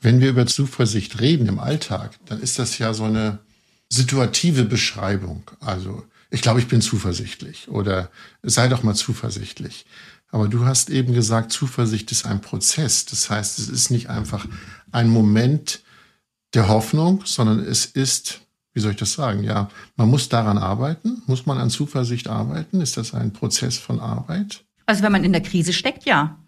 Wenn 0.00 0.20
wir 0.20 0.30
über 0.30 0.46
Zuversicht 0.46 1.20
reden 1.20 1.48
im 1.48 1.58
Alltag, 1.58 2.18
dann 2.26 2.40
ist 2.40 2.58
das 2.58 2.78
ja 2.78 2.94
so 2.94 3.04
eine 3.04 3.38
situative 3.88 4.64
Beschreibung. 4.64 5.42
Also, 5.60 6.04
ich 6.30 6.42
glaube, 6.42 6.60
ich 6.60 6.68
bin 6.68 6.80
zuversichtlich 6.80 7.68
oder 7.68 8.10
sei 8.42 8.68
doch 8.68 8.82
mal 8.82 8.94
zuversichtlich. 8.94 9.86
Aber 10.30 10.48
du 10.48 10.66
hast 10.66 10.90
eben 10.90 11.14
gesagt, 11.14 11.52
Zuversicht 11.52 12.12
ist 12.12 12.26
ein 12.26 12.40
Prozess. 12.40 13.06
Das 13.06 13.30
heißt, 13.30 13.58
es 13.58 13.68
ist 13.68 13.90
nicht 13.90 14.10
einfach 14.10 14.46
ein 14.92 15.08
Moment 15.08 15.80
der 16.54 16.68
Hoffnung, 16.68 17.22
sondern 17.24 17.60
es 17.60 17.86
ist, 17.86 18.42
wie 18.74 18.80
soll 18.80 18.92
ich 18.92 18.98
das 18.98 19.14
sagen? 19.14 19.42
Ja, 19.42 19.70
man 19.96 20.08
muss 20.08 20.28
daran 20.28 20.58
arbeiten. 20.58 21.22
Muss 21.26 21.46
man 21.46 21.58
an 21.58 21.70
Zuversicht 21.70 22.28
arbeiten? 22.28 22.80
Ist 22.80 22.98
das 22.98 23.14
ein 23.14 23.32
Prozess 23.32 23.78
von 23.78 24.00
Arbeit? 24.00 24.64
Also 24.86 25.02
wenn 25.02 25.12
man 25.12 25.24
in 25.24 25.32
der 25.32 25.42
Krise 25.42 25.72
steckt, 25.72 26.04
ja. 26.04 26.38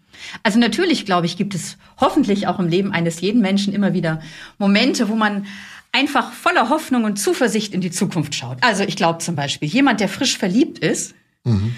Also 0.43 0.59
natürlich, 0.59 1.05
glaube 1.05 1.25
ich, 1.25 1.37
gibt 1.37 1.55
es 1.55 1.77
hoffentlich 1.97 2.47
auch 2.47 2.59
im 2.59 2.67
Leben 2.67 2.91
eines 2.91 3.21
jeden 3.21 3.41
Menschen 3.41 3.73
immer 3.73 3.93
wieder 3.93 4.21
Momente, 4.57 5.09
wo 5.09 5.15
man 5.15 5.45
einfach 5.91 6.31
voller 6.31 6.69
Hoffnung 6.69 7.03
und 7.03 7.17
Zuversicht 7.17 7.73
in 7.73 7.81
die 7.81 7.91
Zukunft 7.91 8.35
schaut. 8.35 8.57
Also 8.61 8.83
ich 8.83 8.95
glaube 8.95 9.19
zum 9.19 9.35
Beispiel, 9.35 9.67
jemand, 9.67 9.99
der 9.99 10.09
frisch 10.09 10.37
verliebt 10.37 10.79
ist, 10.79 11.13
mhm. 11.43 11.75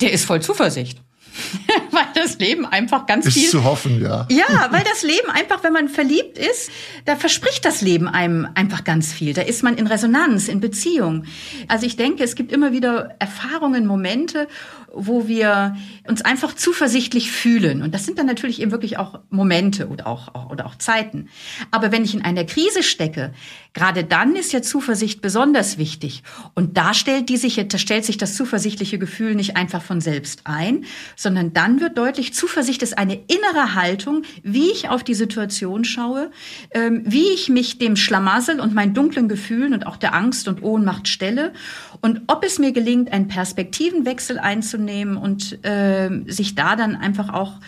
der 0.00 0.12
ist 0.12 0.24
voll 0.24 0.42
Zuversicht. 0.42 1.00
weil 1.90 2.06
das 2.14 2.38
Leben 2.38 2.66
einfach 2.66 3.06
ganz 3.06 3.26
ist 3.26 3.34
viel. 3.34 3.44
Ist 3.44 3.50
zu 3.50 3.64
hoffen, 3.64 4.02
ja. 4.02 4.26
Ja, 4.30 4.68
weil 4.70 4.84
das 4.84 5.02
Leben 5.02 5.30
einfach, 5.30 5.62
wenn 5.64 5.72
man 5.72 5.88
verliebt 5.88 6.38
ist, 6.38 6.70
da 7.04 7.16
verspricht 7.16 7.64
das 7.64 7.80
Leben 7.80 8.08
einem 8.08 8.48
einfach 8.54 8.84
ganz 8.84 9.12
viel. 9.12 9.32
Da 9.32 9.42
ist 9.42 9.62
man 9.62 9.76
in 9.76 9.86
Resonanz, 9.86 10.48
in 10.48 10.60
Beziehung. 10.60 11.24
Also 11.68 11.86
ich 11.86 11.96
denke, 11.96 12.22
es 12.24 12.34
gibt 12.34 12.52
immer 12.52 12.72
wieder 12.72 13.16
Erfahrungen, 13.18 13.86
Momente, 13.86 14.48
wo 14.94 15.26
wir 15.26 15.76
uns 16.06 16.22
einfach 16.22 16.54
zuversichtlich 16.54 17.30
fühlen. 17.30 17.82
Und 17.82 17.94
das 17.94 18.04
sind 18.06 18.18
dann 18.18 18.26
natürlich 18.26 18.60
eben 18.60 18.70
wirklich 18.70 18.98
auch 18.98 19.20
Momente 19.30 19.88
oder 19.88 20.06
auch, 20.06 20.50
oder 20.50 20.66
auch 20.66 20.76
Zeiten. 20.76 21.28
Aber 21.70 21.92
wenn 21.92 22.04
ich 22.04 22.14
in 22.14 22.22
einer 22.22 22.44
Krise 22.44 22.82
stecke, 22.82 23.32
gerade 23.72 24.04
dann 24.04 24.36
ist 24.36 24.52
ja 24.52 24.62
Zuversicht 24.62 25.20
besonders 25.20 25.78
wichtig. 25.78 26.22
Und 26.54 26.76
da 26.76 26.94
stellt 26.94 27.28
die 27.28 27.36
sich, 27.36 27.60
da 27.66 27.78
stellt 27.78 28.04
sich 28.04 28.18
das 28.18 28.36
zuversichtliche 28.36 28.98
Gefühl 28.98 29.34
nicht 29.34 29.56
einfach 29.56 29.82
von 29.82 30.00
selbst 30.00 30.42
ein, 30.44 30.84
sondern 31.24 31.52
dann 31.52 31.80
wird 31.80 31.98
deutlich, 31.98 32.32
Zuversicht 32.32 32.82
ist 32.82 32.96
eine 32.96 33.14
innere 33.14 33.74
Haltung, 33.74 34.22
wie 34.44 34.70
ich 34.70 34.88
auf 34.88 35.02
die 35.02 35.14
Situation 35.14 35.84
schaue, 35.84 36.30
ähm, 36.70 37.02
wie 37.04 37.32
ich 37.34 37.48
mich 37.48 37.78
dem 37.78 37.96
Schlamassel 37.96 38.60
und 38.60 38.74
meinen 38.74 38.94
dunklen 38.94 39.28
Gefühlen 39.28 39.74
und 39.74 39.88
auch 39.88 39.96
der 39.96 40.14
Angst 40.14 40.46
und 40.46 40.62
Ohnmacht 40.62 41.08
stelle 41.08 41.52
und 42.00 42.22
ob 42.28 42.44
es 42.44 42.60
mir 42.60 42.70
gelingt, 42.70 43.12
einen 43.12 43.26
Perspektivenwechsel 43.26 44.38
einzunehmen 44.38 45.16
und 45.16 45.64
äh, 45.64 46.10
sich 46.26 46.54
da 46.54 46.76
dann 46.76 46.94
einfach 46.94 47.34
auch 47.34 47.58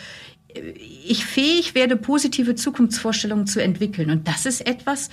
äh, 0.54 0.60
ich 1.08 1.24
fähig 1.24 1.74
werde, 1.74 1.96
positive 1.96 2.54
Zukunftsvorstellungen 2.54 3.46
zu 3.46 3.62
entwickeln. 3.62 4.10
Und 4.10 4.28
das 4.28 4.46
ist 4.46 4.66
etwas, 4.66 5.08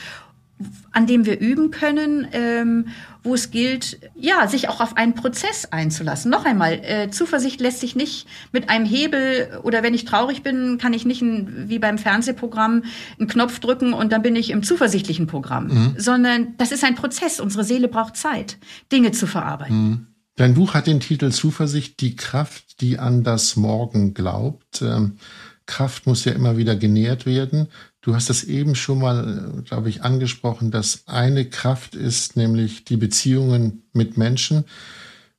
an 0.91 1.07
dem 1.07 1.25
wir 1.25 1.39
üben 1.39 1.71
können, 1.71 2.27
ähm, 2.31 2.87
wo 3.23 3.33
es 3.33 3.51
gilt, 3.51 3.99
ja, 4.15 4.47
sich 4.47 4.69
auch 4.69 4.81
auf 4.81 4.97
einen 4.97 5.15
Prozess 5.15 5.65
einzulassen. 5.71 6.29
Noch 6.29 6.45
einmal, 6.45 6.73
äh, 6.83 7.09
Zuversicht 7.09 7.61
lässt 7.61 7.79
sich 7.79 7.95
nicht 7.95 8.27
mit 8.51 8.69
einem 8.69 8.85
Hebel 8.85 9.59
oder 9.63 9.81
wenn 9.81 9.93
ich 9.93 10.05
traurig 10.05 10.43
bin, 10.43 10.77
kann 10.77 10.93
ich 10.93 11.05
nicht 11.05 11.21
ein, 11.21 11.69
wie 11.69 11.79
beim 11.79 11.97
Fernsehprogramm 11.97 12.83
einen 13.17 13.27
Knopf 13.27 13.59
drücken 13.59 13.93
und 13.93 14.11
dann 14.11 14.21
bin 14.21 14.35
ich 14.35 14.49
im 14.49 14.63
zuversichtlichen 14.63 15.27
Programm, 15.27 15.67
mhm. 15.67 15.95
sondern 15.97 16.55
das 16.57 16.71
ist 16.71 16.83
ein 16.83 16.95
Prozess. 16.95 17.39
Unsere 17.39 17.63
Seele 17.63 17.87
braucht 17.87 18.17
Zeit, 18.17 18.57
Dinge 18.91 19.11
zu 19.11 19.25
verarbeiten. 19.25 19.89
Mhm. 19.89 20.07
Dein 20.35 20.55
Buch 20.55 20.73
hat 20.73 20.87
den 20.87 20.99
Titel 20.99 21.31
Zuversicht, 21.31 22.01
die 22.01 22.15
Kraft, 22.15 22.81
die 22.81 22.97
an 22.97 23.23
das 23.23 23.55
Morgen 23.55 24.13
glaubt. 24.13 24.81
Ähm, 24.81 25.17
Kraft 25.65 26.07
muss 26.07 26.25
ja 26.25 26.33
immer 26.33 26.57
wieder 26.57 26.75
genährt 26.75 27.25
werden. 27.25 27.67
Du 28.03 28.13
hast 28.13 28.29
das 28.29 28.43
eben 28.43 28.75
schon 28.75 28.99
mal, 28.99 29.63
glaube 29.63 29.87
ich, 29.87 30.03
angesprochen, 30.03 30.71
dass 30.71 31.07
eine 31.07 31.49
Kraft 31.49 31.95
ist, 31.95 32.35
nämlich 32.35 32.83
die 32.83 32.97
Beziehungen 32.97 33.83
mit 33.93 34.17
Menschen. 34.17 34.65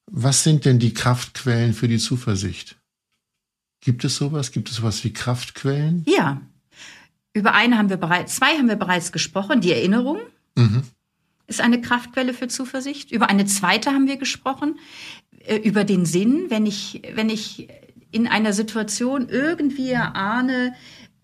Was 0.06 0.44
sind 0.44 0.64
denn 0.64 0.78
die 0.78 0.94
Kraftquellen 0.94 1.74
für 1.74 1.88
die 1.88 1.98
Zuversicht? 1.98 2.76
Gibt 3.80 4.02
es 4.06 4.16
sowas? 4.16 4.50
Gibt 4.50 4.70
es 4.70 4.76
sowas 4.76 5.04
wie 5.04 5.12
Kraftquellen? 5.12 6.06
Ja. 6.08 6.40
Über 7.34 7.52
eine 7.52 7.76
haben 7.76 7.90
wir 7.90 7.98
bereits, 7.98 8.36
zwei 8.36 8.56
haben 8.56 8.68
wir 8.68 8.76
bereits 8.76 9.12
gesprochen. 9.12 9.60
Die 9.60 9.72
Erinnerung 9.72 10.20
mhm. 10.54 10.84
ist 11.46 11.60
eine 11.60 11.82
Kraftquelle 11.82 12.32
für 12.32 12.48
Zuversicht. 12.48 13.12
Über 13.12 13.28
eine 13.28 13.44
zweite 13.44 13.90
haben 13.90 14.06
wir 14.06 14.16
gesprochen. 14.16 14.78
Äh, 15.40 15.56
über 15.56 15.84
den 15.84 16.06
Sinn, 16.06 16.46
wenn 16.48 16.64
ich, 16.64 17.02
wenn 17.14 17.28
ich 17.28 17.68
in 18.10 18.26
einer 18.26 18.54
Situation 18.54 19.28
irgendwie 19.28 19.90
erahne, 19.90 20.74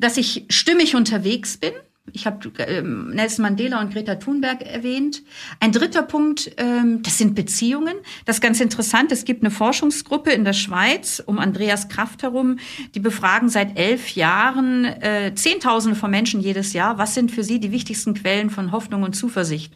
dass 0.01 0.17
ich 0.17 0.47
stimmig 0.49 0.97
unterwegs 0.97 1.57
bin. 1.57 1.73
Ich 2.13 2.27
habe 2.27 2.51
ähm, 2.59 3.11
Nelson 3.11 3.43
Mandela 3.43 3.81
und 3.81 3.93
Greta 3.93 4.17
Thunberg 4.17 4.63
erwähnt. 4.63 5.23
Ein 5.61 5.71
dritter 5.71 6.03
Punkt, 6.03 6.51
ähm, 6.57 7.03
das 7.03 7.19
sind 7.19 7.35
Beziehungen. 7.35 7.95
Das 8.25 8.37
ist 8.37 8.43
ganz 8.43 8.61
interessant. 8.61 9.13
Es 9.13 9.25
gibt 9.25 9.43
eine 9.43 9.51
Forschungsgruppe 9.51 10.31
in 10.31 10.45
der 10.45 10.53
Schweiz 10.53 11.23
um 11.25 11.39
Andreas 11.39 11.89
Kraft 11.89 12.23
herum. 12.23 12.59
Die 12.95 13.01
befragen 13.01 13.49
seit 13.49 13.79
elf 13.79 14.15
Jahren 14.17 14.85
äh, 14.85 15.35
Zehntausende 15.35 15.97
von 15.97 16.11
Menschen 16.11 16.41
jedes 16.41 16.73
Jahr. 16.73 16.99
Was 16.99 17.15
sind 17.15 17.31
für 17.31 17.45
sie 17.45 17.61
die 17.61 17.71
wichtigsten 17.71 18.15
Quellen 18.15 18.51
von 18.51 18.73
Hoffnung 18.73 19.03
und 19.03 19.15
Zuversicht? 19.15 19.73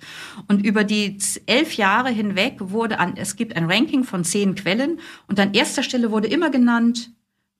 Und 0.48 0.64
über 0.64 0.82
die 0.82 1.18
elf 1.46 1.74
Jahre 1.76 2.10
hinweg 2.10 2.56
wurde 2.58 2.98
an, 2.98 3.14
es 3.16 3.36
gibt 3.36 3.54
ein 3.56 3.70
Ranking 3.70 4.04
von 4.04 4.24
zehn 4.24 4.54
Quellen 4.54 4.98
und 5.28 5.38
an 5.38 5.54
erster 5.54 5.82
Stelle 5.82 6.10
wurde 6.10 6.28
immer 6.28 6.50
genannt 6.50 7.12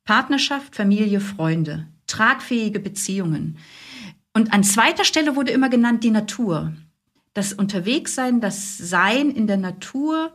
Partnerschaft, 0.05 0.75
Familie, 0.75 1.21
Freunde 1.21 1.87
tragfähige 2.15 2.81
Beziehungen. 2.81 3.59
Und 4.33 4.53
an 4.53 4.65
zweiter 4.65 5.05
Stelle 5.05 5.37
wurde 5.37 5.53
immer 5.53 5.69
genannt 5.69 6.05
die 6.05 6.11
Natur. 6.11 6.73
Das 7.33 7.53
Unterwegssein, 7.53 8.41
das 8.41 8.79
Sein 8.79 9.31
in 9.31 9.47
der 9.47 9.57
Natur, 9.57 10.33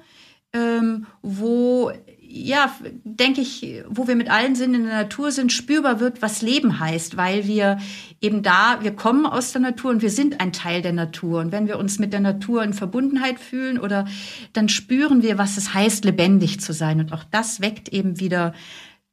ähm, 0.51 1.05
wo, 1.21 1.91
ja, 2.21 2.73
denke 3.03 3.41
ich, 3.41 3.83
wo 3.87 4.07
wir 4.07 4.15
mit 4.15 4.29
allen 4.29 4.55
Sinnen 4.55 4.81
in 4.81 4.87
der 4.87 5.03
Natur 5.03 5.31
sind, 5.31 5.53
spürbar 5.53 5.99
wird, 5.99 6.21
was 6.21 6.41
Leben 6.41 6.79
heißt, 6.79 7.17
weil 7.17 7.45
wir 7.45 7.77
eben 8.19 8.41
da, 8.41 8.79
wir 8.81 8.95
kommen 8.95 9.25
aus 9.25 9.51
der 9.51 9.61
Natur 9.61 9.91
und 9.91 10.01
wir 10.01 10.09
sind 10.09 10.41
ein 10.41 10.51
Teil 10.51 10.81
der 10.81 10.93
Natur. 10.93 11.39
Und 11.39 11.51
wenn 11.51 11.67
wir 11.67 11.77
uns 11.77 11.99
mit 11.99 12.13
der 12.13 12.19
Natur 12.19 12.63
in 12.63 12.73
Verbundenheit 12.73 13.39
fühlen 13.39 13.79
oder 13.79 14.05
dann 14.53 14.69
spüren 14.69 15.23
wir, 15.23 15.37
was 15.37 15.57
es 15.57 15.73
heißt, 15.73 16.03
lebendig 16.03 16.59
zu 16.59 16.73
sein. 16.73 16.99
Und 16.99 17.13
auch 17.13 17.23
das 17.23 17.61
weckt 17.61 17.89
eben 17.89 18.19
wieder 18.19 18.53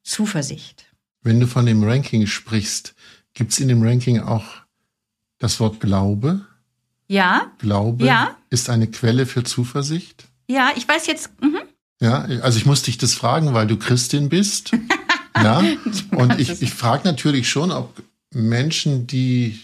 Zuversicht. 0.03 0.86
Wenn 1.27 1.41
du 1.41 1.49
von 1.49 1.67
dem 1.67 1.83
Ranking 1.83 2.29
sprichst, 2.29 2.95
gibt 3.35 3.51
es 3.51 3.59
in 3.59 3.67
dem 3.67 3.83
Ranking 3.83 4.21
auch 4.21 4.45
das 5.41 5.59
Wort 5.59 5.81
Glaube? 5.81 6.47
Ja. 7.09 7.51
Glaube 7.59 8.07
ja. 8.07 8.37
ist 8.49 8.71
eine 8.71 8.87
Quelle 8.87 9.27
für 9.27 9.43
Zuversicht? 9.43 10.29
Ja, 10.47 10.71
ich 10.77 10.87
weiß 10.87 11.09
jetzt. 11.09 11.31
Mhm. 11.43 11.59
Ja, 12.01 12.21
also 12.43 12.59
ich 12.59 12.65
muss 12.65 12.83
dich 12.83 12.97
das 12.97 13.15
fragen, 13.15 13.55
weil 13.55 13.67
du 13.67 13.77
Christin 13.77 14.29
bist. 14.29 14.71
ja. 15.37 15.65
Und 16.13 16.39
ich, 16.39 16.63
ich 16.63 16.73
frage 16.73 17.09
natürlich 17.09 17.51
schon, 17.51 17.73
ob 17.73 18.01
Menschen, 18.33 19.09
die 19.09 19.61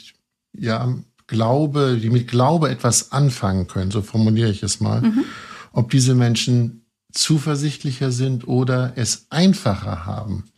ja 0.52 0.92
Glaube, 1.28 1.96
die 2.02 2.10
mit 2.10 2.26
Glaube 2.26 2.70
etwas 2.70 3.12
anfangen 3.12 3.68
können, 3.68 3.92
so 3.92 4.02
formuliere 4.02 4.50
ich 4.50 4.64
es 4.64 4.80
mal, 4.80 5.02
mhm. 5.02 5.24
ob 5.70 5.92
diese 5.92 6.16
Menschen 6.16 6.86
zuversichtlicher 7.12 8.10
sind 8.10 8.48
oder 8.48 8.94
es 8.96 9.26
einfacher 9.30 10.06
haben, 10.06 10.52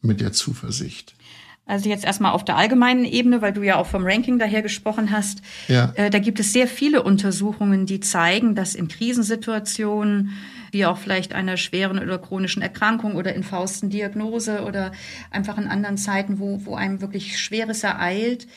mit 0.00 0.20
der 0.20 0.32
Zuversicht? 0.32 1.14
Also 1.70 1.88
jetzt 1.88 2.04
erstmal 2.04 2.32
auf 2.32 2.44
der 2.44 2.56
allgemeinen 2.56 3.04
Ebene, 3.04 3.42
weil 3.42 3.52
du 3.52 3.62
ja 3.62 3.76
auch 3.76 3.86
vom 3.86 4.04
Ranking 4.04 4.40
daher 4.40 4.60
gesprochen 4.60 5.12
hast. 5.12 5.40
Ja. 5.68 5.92
Äh, 5.94 6.10
da 6.10 6.18
gibt 6.18 6.40
es 6.40 6.52
sehr 6.52 6.66
viele 6.66 7.04
Untersuchungen, 7.04 7.86
die 7.86 8.00
zeigen, 8.00 8.56
dass 8.56 8.74
in 8.74 8.88
Krisensituationen, 8.88 10.32
wie 10.72 10.84
auch 10.84 10.98
vielleicht 10.98 11.32
einer 11.32 11.56
schweren 11.56 12.00
oder 12.00 12.18
chronischen 12.18 12.60
Erkrankung 12.60 13.14
oder 13.14 13.34
in 13.34 13.44
Faustendiagnose 13.44 14.64
oder 14.64 14.90
einfach 15.30 15.58
in 15.58 15.68
anderen 15.68 15.96
Zeiten, 15.96 16.40
wo, 16.40 16.64
wo 16.64 16.74
einem 16.74 17.00
wirklich 17.00 17.38
Schweres 17.38 17.84
ereilt, 17.84 18.48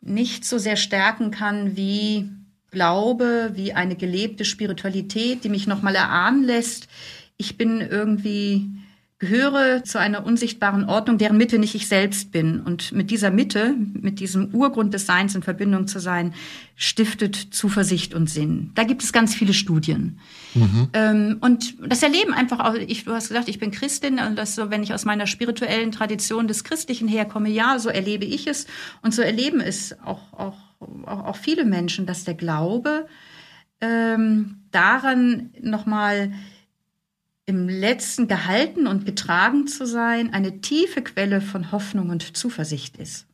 nicht 0.00 0.44
so 0.44 0.58
sehr 0.58 0.76
stärken 0.76 1.32
kann 1.32 1.76
wie 1.76 2.28
Glaube, 2.70 3.50
wie 3.54 3.72
eine 3.72 3.96
gelebte 3.96 4.44
Spiritualität, 4.44 5.44
die 5.44 5.48
mich 5.48 5.66
nochmal 5.66 5.94
erahnen 5.94 6.44
lässt, 6.44 6.88
ich 7.36 7.58
bin 7.58 7.80
irgendwie 7.80 8.70
gehöre 9.22 9.84
zu 9.84 10.00
einer 10.00 10.26
unsichtbaren 10.26 10.88
Ordnung, 10.88 11.16
deren 11.16 11.36
Mitte 11.36 11.60
nicht 11.60 11.76
ich 11.76 11.86
selbst 11.86 12.32
bin. 12.32 12.58
Und 12.58 12.90
mit 12.90 13.12
dieser 13.12 13.30
Mitte, 13.30 13.76
mit 13.92 14.18
diesem 14.18 14.52
Urgrund 14.52 14.92
des 14.94 15.06
Seins 15.06 15.36
in 15.36 15.44
Verbindung 15.44 15.86
zu 15.86 16.00
sein, 16.00 16.34
stiftet 16.74 17.36
Zuversicht 17.36 18.14
und 18.14 18.28
Sinn. 18.28 18.72
Da 18.74 18.82
gibt 18.82 19.04
es 19.04 19.12
ganz 19.12 19.32
viele 19.32 19.54
Studien. 19.54 20.18
Mhm. 20.54 20.88
Ähm, 20.92 21.36
und 21.40 21.76
das 21.88 22.02
erleben 22.02 22.34
einfach 22.34 22.58
auch, 22.58 22.74
ich, 22.74 23.04
du 23.04 23.12
hast 23.12 23.28
gesagt, 23.28 23.48
ich 23.48 23.60
bin 23.60 23.70
Christin, 23.70 24.18
und 24.18 24.34
das 24.34 24.56
so, 24.56 24.70
wenn 24.70 24.82
ich 24.82 24.92
aus 24.92 25.04
meiner 25.04 25.28
spirituellen 25.28 25.92
Tradition 25.92 26.48
des 26.48 26.64
Christlichen 26.64 27.06
herkomme, 27.06 27.48
ja, 27.48 27.78
so 27.78 27.90
erlebe 27.90 28.24
ich 28.24 28.48
es. 28.48 28.66
Und 29.02 29.14
so 29.14 29.22
erleben 29.22 29.60
es 29.60 29.96
auch, 30.04 30.32
auch, 30.32 30.58
auch, 30.80 31.26
auch 31.26 31.36
viele 31.36 31.64
Menschen, 31.64 32.06
dass 32.06 32.24
der 32.24 32.34
Glaube 32.34 33.06
ähm, 33.80 34.62
daran 34.72 35.50
nochmal 35.60 36.32
im 37.46 37.68
Letzten 37.68 38.28
gehalten 38.28 38.86
und 38.86 39.04
getragen 39.04 39.66
zu 39.66 39.86
sein, 39.86 40.32
eine 40.32 40.60
tiefe 40.60 41.02
Quelle 41.02 41.40
von 41.40 41.72
Hoffnung 41.72 42.10
und 42.10 42.36
Zuversicht 42.36 42.96
ist. 42.96 43.26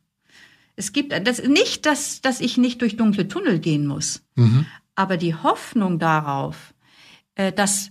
Es 0.76 0.92
gibt 0.92 1.12
das 1.26 1.42
nicht, 1.42 1.86
dass, 1.86 2.20
dass 2.22 2.40
ich 2.40 2.56
nicht 2.56 2.80
durch 2.80 2.96
dunkle 2.96 3.28
Tunnel 3.28 3.58
gehen 3.58 3.86
muss, 3.86 4.22
mhm. 4.36 4.64
aber 4.94 5.16
die 5.16 5.34
Hoffnung 5.34 5.98
darauf, 5.98 6.72
äh, 7.34 7.52
dass 7.52 7.90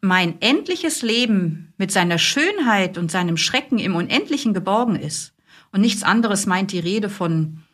mein 0.00 0.40
endliches 0.40 1.02
Leben 1.02 1.74
mit 1.76 1.90
seiner 1.90 2.18
Schönheit 2.18 2.96
und 2.96 3.10
seinem 3.10 3.36
Schrecken 3.36 3.78
im 3.78 3.96
Unendlichen 3.96 4.54
geborgen 4.54 4.96
ist. 4.96 5.34
Und 5.72 5.80
nichts 5.80 6.02
anderes 6.02 6.46
meint 6.46 6.72
die 6.72 6.78
Rede 6.78 7.10
von 7.10 7.64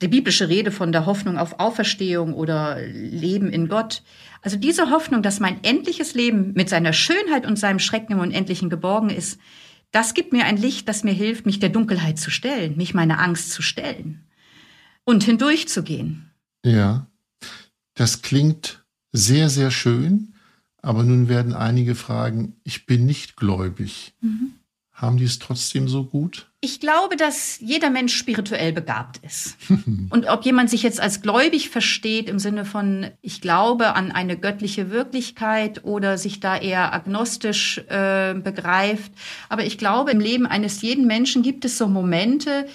die 0.00 0.08
biblische 0.08 0.48
Rede 0.48 0.70
von 0.70 0.92
der 0.92 1.06
Hoffnung 1.06 1.38
auf 1.38 1.58
Auferstehung 1.58 2.34
oder 2.34 2.80
Leben 2.86 3.50
in 3.50 3.68
Gott. 3.68 4.02
Also 4.42 4.56
diese 4.56 4.90
Hoffnung, 4.90 5.22
dass 5.22 5.40
mein 5.40 5.62
endliches 5.64 6.14
Leben 6.14 6.52
mit 6.54 6.68
seiner 6.68 6.92
Schönheit 6.92 7.46
und 7.46 7.58
seinem 7.58 7.80
Schrecken 7.80 8.12
im 8.12 8.20
Unendlichen 8.20 8.70
geborgen 8.70 9.10
ist, 9.10 9.40
das 9.90 10.14
gibt 10.14 10.32
mir 10.32 10.44
ein 10.44 10.56
Licht, 10.56 10.88
das 10.88 11.02
mir 11.02 11.12
hilft, 11.12 11.46
mich 11.46 11.60
der 11.60 11.70
Dunkelheit 11.70 12.18
zu 12.18 12.30
stellen, 12.30 12.76
mich 12.76 12.94
meiner 12.94 13.20
Angst 13.20 13.52
zu 13.52 13.62
stellen 13.62 14.24
und 15.04 15.24
hindurchzugehen. 15.24 16.30
Ja, 16.64 17.06
das 17.94 18.22
klingt 18.22 18.84
sehr, 19.12 19.48
sehr 19.48 19.70
schön, 19.70 20.34
aber 20.82 21.02
nun 21.02 21.28
werden 21.28 21.54
einige 21.54 21.94
fragen, 21.94 22.56
ich 22.62 22.86
bin 22.86 23.06
nicht 23.06 23.36
gläubig. 23.36 24.14
Mhm. 24.20 24.57
Haben 24.98 25.16
die 25.16 25.26
es 25.26 25.38
trotzdem 25.38 25.86
so 25.86 26.02
gut? 26.02 26.48
Ich 26.60 26.80
glaube, 26.80 27.14
dass 27.14 27.60
jeder 27.60 27.88
Mensch 27.88 28.16
spirituell 28.16 28.72
begabt 28.72 29.20
ist. 29.24 29.56
Und 30.10 30.26
ob 30.26 30.44
jemand 30.44 30.70
sich 30.70 30.82
jetzt 30.82 31.00
als 31.00 31.22
gläubig 31.22 31.70
versteht 31.70 32.28
im 32.28 32.40
Sinne 32.40 32.64
von, 32.64 33.06
ich 33.22 33.40
glaube 33.40 33.94
an 33.94 34.10
eine 34.10 34.36
göttliche 34.36 34.90
Wirklichkeit 34.90 35.84
oder 35.84 36.18
sich 36.18 36.40
da 36.40 36.56
eher 36.56 36.92
agnostisch 36.92 37.78
äh, 37.88 38.34
begreift. 38.34 39.12
Aber 39.48 39.64
ich 39.64 39.78
glaube, 39.78 40.10
im 40.10 40.18
Leben 40.18 40.46
eines 40.46 40.82
jeden 40.82 41.06
Menschen 41.06 41.44
gibt 41.44 41.64
es 41.64 41.78
so 41.78 41.86
Momente, 41.86 42.66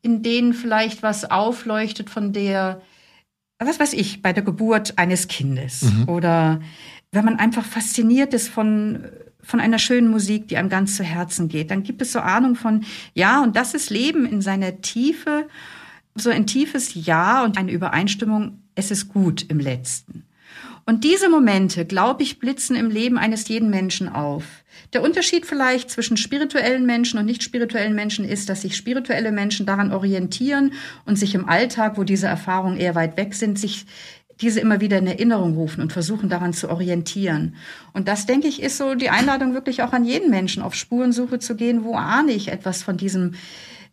in 0.00 0.22
denen 0.22 0.54
vielleicht 0.54 1.02
was 1.02 1.30
aufleuchtet 1.30 2.08
von 2.08 2.32
der, 2.32 2.80
was 3.58 3.78
weiß 3.78 3.92
ich, 3.92 4.22
bei 4.22 4.32
der 4.32 4.44
Geburt 4.44 4.96
eines 4.96 5.28
Kindes. 5.28 5.82
Mhm. 5.82 6.08
Oder 6.08 6.60
wenn 7.12 7.26
man 7.26 7.38
einfach 7.38 7.66
fasziniert 7.66 8.32
ist 8.32 8.48
von 8.48 9.04
von 9.46 9.60
einer 9.60 9.78
schönen 9.78 10.08
Musik, 10.08 10.48
die 10.48 10.56
einem 10.56 10.68
ganz 10.68 10.96
zu 10.96 11.04
Herzen 11.04 11.48
geht. 11.48 11.70
Dann 11.70 11.84
gibt 11.84 12.02
es 12.02 12.12
so 12.12 12.18
Ahnung 12.18 12.56
von, 12.56 12.84
ja, 13.14 13.42
und 13.42 13.54
das 13.56 13.74
ist 13.74 13.90
Leben 13.90 14.26
in 14.26 14.42
seiner 14.42 14.80
Tiefe, 14.80 15.48
so 16.14 16.30
ein 16.30 16.46
tiefes 16.46 16.92
Ja 16.94 17.44
und 17.44 17.56
eine 17.56 17.70
Übereinstimmung, 17.70 18.62
es 18.74 18.90
ist 18.90 19.08
gut 19.08 19.44
im 19.48 19.60
Letzten. 19.60 20.24
Und 20.88 21.02
diese 21.02 21.28
Momente, 21.28 21.84
glaube 21.84 22.22
ich, 22.22 22.38
blitzen 22.38 22.76
im 22.76 22.90
Leben 22.90 23.18
eines 23.18 23.48
jeden 23.48 23.70
Menschen 23.70 24.08
auf. 24.08 24.44
Der 24.92 25.02
Unterschied 25.02 25.44
vielleicht 25.44 25.90
zwischen 25.90 26.16
spirituellen 26.16 26.86
Menschen 26.86 27.18
und 27.18 27.26
nicht 27.26 27.42
spirituellen 27.42 27.96
Menschen 27.96 28.24
ist, 28.24 28.48
dass 28.48 28.62
sich 28.62 28.76
spirituelle 28.76 29.32
Menschen 29.32 29.66
daran 29.66 29.92
orientieren 29.92 30.74
und 31.04 31.16
sich 31.16 31.34
im 31.34 31.48
Alltag, 31.48 31.98
wo 31.98 32.04
diese 32.04 32.28
Erfahrungen 32.28 32.78
eher 32.78 32.94
weit 32.94 33.16
weg 33.16 33.34
sind, 33.34 33.58
sich 33.58 33.84
diese 34.40 34.60
immer 34.60 34.80
wieder 34.80 34.98
in 34.98 35.06
Erinnerung 35.06 35.54
rufen 35.54 35.80
und 35.80 35.92
versuchen 35.92 36.28
daran 36.28 36.52
zu 36.52 36.68
orientieren. 36.68 37.56
Und 37.92 38.08
das, 38.08 38.26
denke 38.26 38.48
ich, 38.48 38.62
ist 38.62 38.76
so 38.76 38.94
die 38.94 39.10
Einladung 39.10 39.54
wirklich 39.54 39.82
auch 39.82 39.92
an 39.92 40.04
jeden 40.04 40.30
Menschen, 40.30 40.62
auf 40.62 40.74
Spurensuche 40.74 41.38
zu 41.38 41.56
gehen, 41.56 41.84
wo 41.84 41.94
ahne 41.94 42.32
ich 42.32 42.48
etwas 42.48 42.82
von 42.82 42.96
diesem, 42.96 43.34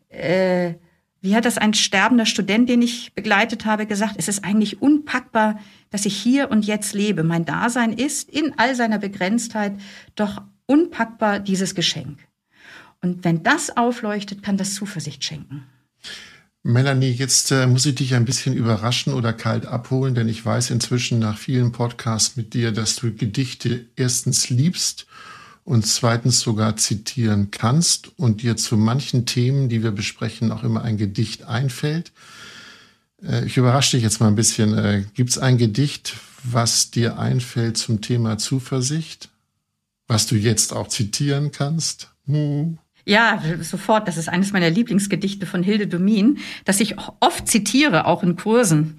äh, 0.10 0.74
wie 1.22 1.36
hat 1.36 1.46
das 1.46 1.58
ein 1.58 1.74
sterbender 1.74 2.26
Student, 2.26 2.68
den 2.68 2.82
ich 2.82 3.14
begleitet 3.14 3.66
habe, 3.66 3.86
gesagt, 3.86 4.16
es 4.18 4.28
ist 4.28 4.44
eigentlich 4.44 4.82
unpackbar, 4.82 5.60
dass 5.90 6.06
ich 6.06 6.16
hier 6.18 6.52
und 6.52 6.66
jetzt 6.66 6.94
lebe. 6.94 7.24
Mein 7.24 7.46
Dasein 7.46 7.94
ist 7.94 8.30
in 8.30 8.54
all 8.58 8.76
seiner 8.76 9.00
Begrenztheit 9.00 9.74
doch 10.16 10.42
unpackbar 10.66 11.40
dieses 11.40 11.76
Geschenk. 11.76 12.20
Und 13.02 13.24
wenn 13.24 13.44
das 13.44 13.76
aufleuchtet, 13.76 14.44
kann 14.44 14.58
das 14.58 14.74
Zuversicht 14.74 15.24
schenken. 15.24 15.68
Melanie, 16.66 17.12
jetzt 17.12 17.52
äh, 17.52 17.68
muss 17.68 17.86
ich 17.86 17.96
dich 17.96 18.16
ein 18.16 18.24
bisschen 18.24 18.54
überraschen 18.54 19.14
oder 19.14 19.34
kalt 19.34 19.66
abholen, 19.66 20.16
denn 20.16 20.30
ich 20.30 20.46
weiß 20.46 20.70
inzwischen 20.70 21.20
nach 21.20 21.38
vielen 21.38 21.74
Podcasts 21.74 22.38
mit 22.38 22.54
dir, 22.54 22.72
dass 22.72 22.96
du 22.96 23.14
Gedichte 23.14 23.86
erstens 23.98 24.50
liebst 24.50 25.06
und 25.66 25.86
zweitens 25.86 26.40
sogar 26.40 26.78
zitieren 26.78 27.52
kannst 27.52 28.18
und 28.18 28.44
dir 28.44 28.56
zu 28.56 28.78
manchen 28.78 29.26
Themen, 29.26 29.68
die 29.68 29.84
wir 29.84 29.92
besprechen, 29.92 30.54
auch 30.54 30.64
immer 30.64 30.84
ein 30.84 30.96
Gedicht 30.98 31.44
einfällt. 31.44 32.14
Äh, 33.22 33.46
ich 33.46 33.58
überrasche 33.58 33.98
dich 33.98 34.04
jetzt 34.04 34.22
mal 34.22 34.28
ein 34.28 34.36
bisschen. 34.36 34.78
Äh, 34.78 35.04
Gibt 35.16 35.32
es 35.32 35.38
ein 35.38 35.58
Gedicht, 35.58 36.16
was 36.44 36.92
dir 36.92 37.20
einfällt 37.20 37.78
zum 37.78 38.00
Thema 38.00 38.38
Zuversicht, 38.38 39.28
was 40.08 40.28
du 40.28 40.36
jetzt 40.36 40.72
auch 40.72 40.88
zitieren 40.88 41.52
kannst? 41.52 42.14
Hm. 42.26 42.78
Ja, 43.06 43.42
sofort. 43.62 44.08
Das 44.08 44.18
ist 44.18 44.30
eines 44.30 44.54
meiner 44.54 44.70
Lieblingsgedichte 44.70 45.46
von 45.46 45.64
Hilde 45.64 45.88
Domin, 45.88 46.40
das 46.66 46.80
ich 46.80 46.96
oft 47.20 47.48
zitiere, 47.48 48.06
auch 48.06 48.24
in 48.24 48.36
Kursen. 48.36 48.98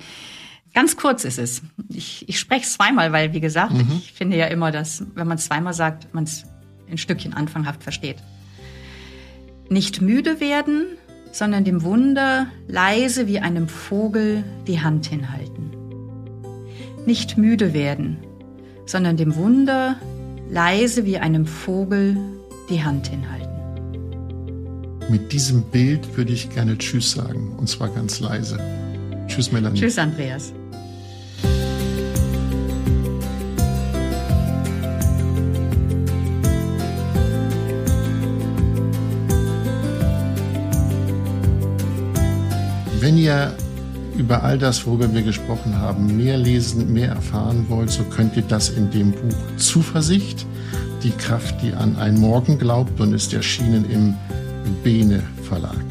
Ganz 0.75 0.97
kurz 0.97 1.25
ist 1.25 1.39
es. 1.39 1.63
Ich, 1.89 2.29
ich 2.29 2.39
spreche 2.39 2.65
es 2.65 2.75
zweimal, 2.75 3.13
weil, 3.13 3.33
wie 3.33 3.41
gesagt, 3.41 3.73
mhm. 3.73 4.01
ich 4.05 4.13
finde 4.13 4.37
ja 4.37 4.47
immer, 4.47 4.73
dass, 4.73 5.05
wenn 5.15 5.29
man 5.29 5.39
es 5.39 5.45
zweimal 5.45 5.73
sagt, 5.73 6.13
man 6.13 6.25
es 6.25 6.45
ein 6.91 6.99
Stückchen 6.99 7.33
anfanghaft 7.33 7.83
versteht. 7.83 8.17
Nicht 9.71 10.03
müde 10.03 10.41
werden, 10.41 10.87
sondern 11.33 11.65
dem 11.65 11.83
Wunder 11.83 12.49
leise 12.69 13.27
wie 13.27 13.39
einem 13.39 13.69
Vogel 13.69 14.45
die 14.67 14.81
Hand 14.81 15.07
hinhalten. 15.07 15.71
Nicht 17.07 17.39
müde 17.39 17.73
werden, 17.73 18.19
sondern 18.87 19.17
dem 19.17 19.37
Wunder 19.37 19.97
leise 20.49 21.07
wie 21.07 21.19
einem 21.19 21.47
Vogel 21.47 22.17
die 22.69 22.83
Hand 22.83 23.09
hinhalten. 23.09 23.44
Mit 25.11 25.33
diesem 25.33 25.63
Bild 25.63 26.17
würde 26.17 26.33
ich 26.33 26.49
gerne 26.51 26.79
Tschüss 26.79 27.13
sagen, 27.13 27.53
und 27.59 27.69
zwar 27.69 27.89
ganz 27.89 28.21
leise. 28.21 28.59
Tschüss, 29.27 29.53
Melanie. 29.53 29.79
Tschüss, 29.79 29.99
Andreas. 29.99 30.53
Wenn 43.01 43.19
ihr 43.19 43.55
über 44.17 44.43
all 44.43 44.57
das, 44.57 44.87
worüber 44.87 45.13
wir 45.13 45.21
gesprochen 45.21 45.79
haben, 45.79 46.17
mehr 46.17 46.39
lesen, 46.39 46.91
mehr 46.93 47.09
erfahren 47.09 47.67
wollt, 47.69 47.91
so 47.91 48.03
könnt 48.05 48.35
ihr 48.37 48.43
das 48.43 48.71
in 48.71 48.91
dem 48.91 49.13
Buch 49.13 49.57
Zuversicht, 49.59 50.47
die 51.03 51.11
Kraft, 51.11 51.61
die 51.61 51.75
an 51.75 51.97
einen 51.97 52.19
Morgen 52.19 52.59
glaubt 52.59 52.99
und 53.01 53.13
ist 53.13 53.35
erschienen 53.35 53.85
im 53.91 54.15
Bene 54.83 55.23
Verlag. 55.43 55.85